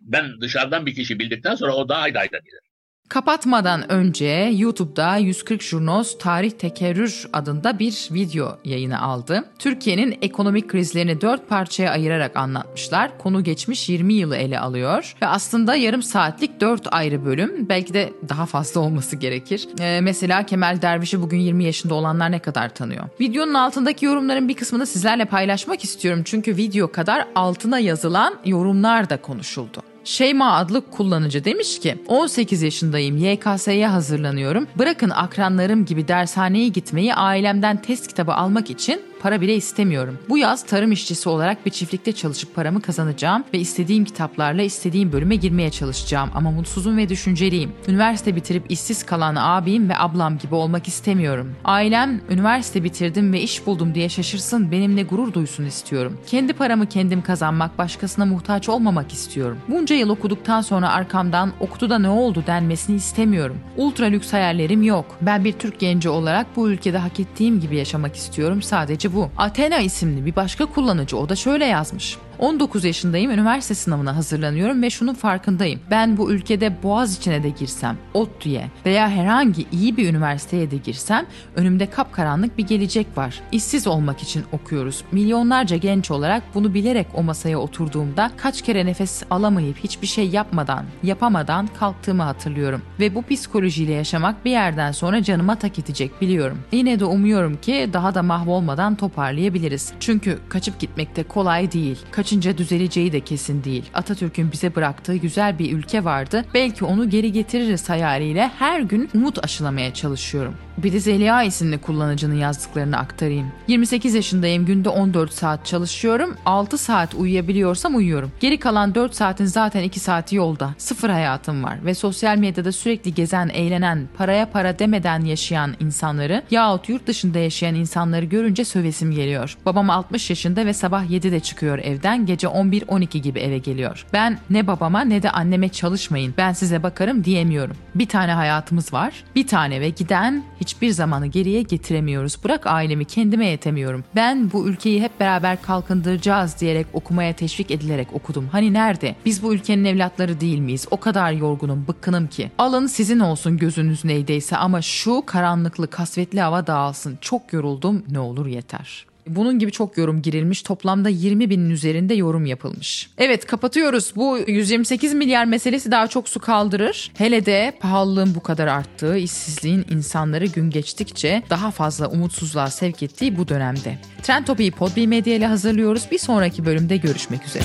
Ben 0.00 0.40
dışarıdan 0.40 0.86
bir 0.86 0.94
kişi 0.94 1.18
bildikten 1.18 1.54
sonra 1.54 1.74
o 1.74 1.88
daha 1.88 2.00
ayda 2.00 2.20
ayda 2.20 2.38
bilir. 2.44 2.60
Kapatmadan 3.08 3.92
önce 3.92 4.52
YouTube'da 4.56 5.16
140 5.16 5.62
Jurnos 5.62 6.18
Tarih 6.18 6.50
Tekerrür 6.50 7.28
adında 7.32 7.78
bir 7.78 8.08
video 8.10 8.58
yayını 8.64 9.02
aldı. 9.02 9.44
Türkiye'nin 9.58 10.18
ekonomik 10.22 10.68
krizlerini 10.68 11.20
dört 11.20 11.48
parçaya 11.48 11.90
ayırarak 11.90 12.36
anlatmışlar. 12.36 13.18
Konu 13.18 13.44
geçmiş 13.44 13.88
20 13.88 14.14
yılı 14.14 14.36
ele 14.36 14.60
alıyor 14.60 15.16
ve 15.22 15.26
aslında 15.26 15.74
yarım 15.74 16.02
saatlik 16.02 16.60
dört 16.60 16.94
ayrı 16.94 17.24
bölüm 17.24 17.68
belki 17.68 17.94
de 17.94 18.12
daha 18.28 18.46
fazla 18.46 18.80
olması 18.80 19.16
gerekir. 19.16 19.68
Ee, 19.80 20.00
mesela 20.02 20.46
Kemal 20.46 20.82
Derviş'i 20.82 21.22
bugün 21.22 21.38
20 21.38 21.64
yaşında 21.64 21.94
olanlar 21.94 22.32
ne 22.32 22.38
kadar 22.38 22.74
tanıyor? 22.74 23.04
Videonun 23.20 23.54
altındaki 23.54 24.04
yorumların 24.04 24.48
bir 24.48 24.54
kısmını 24.54 24.86
sizlerle 24.86 25.24
paylaşmak 25.24 25.84
istiyorum 25.84 26.22
çünkü 26.24 26.56
video 26.56 26.92
kadar 26.92 27.26
altına 27.34 27.78
yazılan 27.78 28.34
yorumlar 28.44 29.10
da 29.10 29.16
konuşuldu. 29.16 29.95
Şeyma 30.06 30.52
adlı 30.52 30.90
kullanıcı 30.90 31.44
demiş 31.44 31.78
ki 31.80 31.98
18 32.08 32.62
yaşındayım 32.62 33.16
YKS'ye 33.16 33.88
hazırlanıyorum. 33.88 34.66
Bırakın 34.78 35.10
akranlarım 35.10 35.84
gibi 35.84 36.08
dershaneye 36.08 36.68
gitmeyi 36.68 37.14
ailemden 37.14 37.82
test 37.82 38.08
kitabı 38.08 38.32
almak 38.34 38.70
için 38.70 39.02
para 39.20 39.40
bile 39.40 39.54
istemiyorum. 39.54 40.18
Bu 40.28 40.38
yaz 40.38 40.66
tarım 40.66 40.92
işçisi 40.92 41.28
olarak 41.28 41.66
bir 41.66 41.70
çiftlikte 41.70 42.12
çalışıp 42.12 42.54
paramı 42.54 42.82
kazanacağım 42.82 43.44
ve 43.54 43.58
istediğim 43.58 44.04
kitaplarla 44.04 44.62
istediğim 44.62 45.12
bölüme 45.12 45.36
girmeye 45.36 45.70
çalışacağım 45.70 46.30
ama 46.34 46.50
mutsuzum 46.50 46.96
ve 46.96 47.08
düşünceliyim. 47.08 47.72
Üniversite 47.88 48.36
bitirip 48.36 48.70
işsiz 48.70 49.06
kalan 49.06 49.36
abim 49.38 49.88
ve 49.88 49.98
ablam 49.98 50.38
gibi 50.38 50.54
olmak 50.54 50.88
istemiyorum. 50.88 51.54
Ailem 51.64 52.20
üniversite 52.30 52.84
bitirdim 52.84 53.32
ve 53.32 53.40
iş 53.40 53.66
buldum 53.66 53.94
diye 53.94 54.08
şaşırsın, 54.08 54.70
benimle 54.70 55.02
gurur 55.02 55.32
duysun 55.32 55.64
istiyorum. 55.64 56.18
Kendi 56.26 56.52
paramı 56.52 56.86
kendim 56.86 57.22
kazanmak, 57.22 57.78
başkasına 57.78 58.26
muhtaç 58.26 58.68
olmamak 58.68 59.12
istiyorum. 59.12 59.58
Bunca 59.68 59.96
yıl 59.96 60.08
okuduktan 60.08 60.60
sonra 60.60 60.90
arkamdan 60.90 61.52
okudu 61.60 61.90
da 61.90 61.98
ne 61.98 62.08
oldu 62.08 62.44
denmesini 62.46 62.96
istemiyorum. 62.96 63.56
Ultra 63.76 64.06
lüks 64.06 64.32
hayallerim 64.32 64.82
yok. 64.82 65.04
Ben 65.20 65.44
bir 65.44 65.52
Türk 65.52 65.80
genci 65.80 66.08
olarak 66.08 66.46
bu 66.56 66.70
ülkede 66.70 66.98
hak 66.98 67.20
ettiğim 67.20 67.60
gibi 67.60 67.76
yaşamak 67.76 68.16
istiyorum. 68.16 68.62
Sadece 68.62 69.05
bu. 69.14 69.30
Athena 69.36 69.78
isimli 69.78 70.26
bir 70.26 70.36
başka 70.36 70.66
kullanıcı 70.66 71.16
o 71.18 71.28
da 71.28 71.36
şöyle 71.36 71.64
yazmış. 71.64 72.18
19 72.38 72.84
yaşındayım, 72.84 73.30
üniversite 73.30 73.74
sınavına 73.74 74.16
hazırlanıyorum 74.16 74.82
ve 74.82 74.90
şunun 74.90 75.14
farkındayım. 75.14 75.80
Ben 75.90 76.16
bu 76.16 76.32
ülkede 76.32 76.82
boğaz 76.82 77.16
içine 77.16 77.42
de 77.42 77.48
girsem, 77.48 77.96
ODTÜ'ye 78.14 78.70
veya 78.86 79.10
herhangi 79.10 79.66
iyi 79.72 79.96
bir 79.96 80.10
üniversiteye 80.10 80.70
de 80.70 80.76
girsem 80.76 81.26
önümde 81.56 81.90
kapkaranlık 81.90 82.58
bir 82.58 82.66
gelecek 82.66 83.06
var. 83.16 83.40
İşsiz 83.52 83.86
olmak 83.86 84.22
için 84.22 84.44
okuyoruz. 84.52 85.04
Milyonlarca 85.12 85.76
genç 85.76 86.10
olarak 86.10 86.42
bunu 86.54 86.74
bilerek 86.74 87.06
o 87.14 87.22
masaya 87.22 87.58
oturduğumda 87.58 88.30
kaç 88.36 88.62
kere 88.62 88.86
nefes 88.86 89.22
alamayıp 89.30 89.78
hiçbir 89.78 90.06
şey 90.06 90.28
yapmadan, 90.28 90.84
yapamadan 91.02 91.68
kalktığımı 91.78 92.22
hatırlıyorum. 92.22 92.82
Ve 93.00 93.14
bu 93.14 93.22
psikolojiyle 93.22 93.92
yaşamak 93.92 94.44
bir 94.44 94.50
yerden 94.50 94.92
sonra 94.92 95.22
canıma 95.22 95.56
tak 95.56 95.78
edecek 95.78 96.20
biliyorum. 96.20 96.58
Yine 96.72 97.00
de 97.00 97.04
umuyorum 97.04 97.56
ki 97.56 97.90
daha 97.92 98.14
da 98.14 98.22
mahvolmadan 98.22 98.94
toparlayabiliriz. 98.94 99.92
Çünkü 100.00 100.38
kaçıp 100.48 100.80
gitmek 100.80 101.16
de 101.16 101.22
kolay 101.22 101.72
değil. 101.72 101.98
Kaçınca 102.26 102.58
düzeleceği 102.58 103.12
de 103.12 103.20
kesin 103.20 103.64
değil. 103.64 103.84
Atatürk'ün 103.94 104.52
bize 104.52 104.74
bıraktığı 104.74 105.16
güzel 105.16 105.58
bir 105.58 105.72
ülke 105.72 106.04
vardı. 106.04 106.44
Belki 106.54 106.84
onu 106.84 107.10
geri 107.10 107.32
getiririz 107.32 107.88
hayaliyle 107.88 108.50
her 108.58 108.80
gün 108.80 109.10
umut 109.14 109.44
aşılamaya 109.44 109.94
çalışıyorum. 109.94 110.54
Bir 110.78 110.92
de 110.92 111.00
Zeliha 111.00 111.42
isimli 111.42 111.78
kullanıcının 111.78 112.34
yazdıklarını 112.34 112.98
aktarayım. 112.98 113.46
28 113.68 114.14
yaşındayım, 114.14 114.66
günde 114.66 114.88
14 114.88 115.32
saat 115.32 115.66
çalışıyorum. 115.66 116.36
6 116.46 116.78
saat 116.78 117.14
uyuyabiliyorsam 117.14 117.96
uyuyorum. 117.96 118.32
Geri 118.40 118.58
kalan 118.58 118.94
4 118.94 119.14
saatin 119.14 119.44
zaten 119.44 119.82
2 119.82 120.00
saati 120.00 120.36
yolda. 120.36 120.74
Sıfır 120.78 121.10
hayatım 121.10 121.64
var 121.64 121.84
ve 121.84 121.94
sosyal 121.94 122.36
medyada 122.36 122.72
sürekli 122.72 123.14
gezen, 123.14 123.48
eğlenen, 123.48 124.08
paraya 124.16 124.50
para 124.50 124.78
demeden 124.78 125.20
yaşayan 125.20 125.74
insanları 125.80 126.42
yahut 126.50 126.88
yurt 126.88 127.06
dışında 127.06 127.38
yaşayan 127.38 127.74
insanları 127.74 128.24
görünce 128.24 128.64
sövesim 128.64 129.10
geliyor. 129.10 129.56
Babam 129.66 129.90
60 129.90 130.30
yaşında 130.30 130.66
ve 130.66 130.72
sabah 130.72 131.04
7'de 131.04 131.40
çıkıyor 131.40 131.78
evden, 131.78 132.26
gece 132.26 132.46
11-12 132.46 133.18
gibi 133.18 133.38
eve 133.38 133.58
geliyor. 133.58 134.06
Ben 134.12 134.38
ne 134.50 134.66
babama 134.66 135.00
ne 135.00 135.22
de 135.22 135.30
anneme 135.30 135.68
çalışmayın, 135.68 136.34
ben 136.38 136.52
size 136.52 136.82
bakarım 136.82 137.24
diyemiyorum. 137.24 137.76
Bir 137.94 138.08
tane 138.08 138.32
hayatımız 138.32 138.92
var, 138.92 139.12
bir 139.34 139.46
tane 139.46 139.80
ve 139.80 139.88
giden 139.88 140.44
hiçbir 140.66 140.90
zamanı 140.90 141.26
geriye 141.26 141.62
getiremiyoruz. 141.62 142.38
Bırak 142.44 142.66
ailemi 142.66 143.04
kendime 143.04 143.46
yetemiyorum. 143.46 144.04
Ben 144.16 144.52
bu 144.52 144.68
ülkeyi 144.68 145.02
hep 145.02 145.20
beraber 145.20 145.62
kalkındıracağız 145.62 146.60
diyerek 146.60 146.86
okumaya 146.92 147.32
teşvik 147.32 147.70
edilerek 147.70 148.08
okudum. 148.12 148.48
Hani 148.52 148.72
nerede? 148.72 149.16
Biz 149.24 149.42
bu 149.42 149.54
ülkenin 149.54 149.84
evlatları 149.84 150.40
değil 150.40 150.58
miyiz? 150.58 150.86
O 150.90 151.00
kadar 151.00 151.32
yorgunum, 151.32 151.84
bıkkınım 151.88 152.26
ki. 152.26 152.50
Alın 152.58 152.86
sizin 152.86 153.20
olsun 153.20 153.58
gözünüz 153.58 154.04
neydeyse 154.04 154.56
ama 154.56 154.82
şu 154.82 155.22
karanlıklı, 155.26 155.90
kasvetli 155.90 156.40
hava 156.40 156.66
dağılsın. 156.66 157.18
Çok 157.20 157.52
yoruldum, 157.52 158.04
ne 158.10 158.18
olur 158.18 158.46
yeter. 158.46 159.06
Bunun 159.26 159.58
gibi 159.58 159.72
çok 159.72 159.98
yorum 159.98 160.22
girilmiş. 160.22 160.62
Toplamda 160.62 161.08
20 161.08 161.50
binin 161.50 161.70
üzerinde 161.70 162.14
yorum 162.14 162.46
yapılmış. 162.46 163.10
Evet 163.18 163.46
kapatıyoruz. 163.46 164.12
Bu 164.16 164.38
128 164.46 165.14
milyar 165.14 165.44
meselesi 165.44 165.90
daha 165.90 166.06
çok 166.06 166.28
su 166.28 166.40
kaldırır. 166.40 167.10
Hele 167.18 167.46
de 167.46 167.72
pahalılığın 167.80 168.34
bu 168.34 168.42
kadar 168.42 168.66
arttığı, 168.66 169.18
işsizliğin 169.18 169.84
insanları 169.90 170.46
gün 170.46 170.70
geçtikçe 170.70 171.42
daha 171.50 171.70
fazla 171.70 172.08
umutsuzluğa 172.08 172.70
sevk 172.70 173.02
ettiği 173.02 173.38
bu 173.38 173.48
dönemde. 173.48 173.98
Trend 174.22 174.46
Topi'yi 174.46 174.70
Podbi 174.70 175.06
Medya 175.06 175.34
ile 175.34 175.46
hazırlıyoruz. 175.46 176.08
Bir 176.10 176.18
sonraki 176.18 176.66
bölümde 176.66 176.96
görüşmek 176.96 177.46
üzere. 177.46 177.64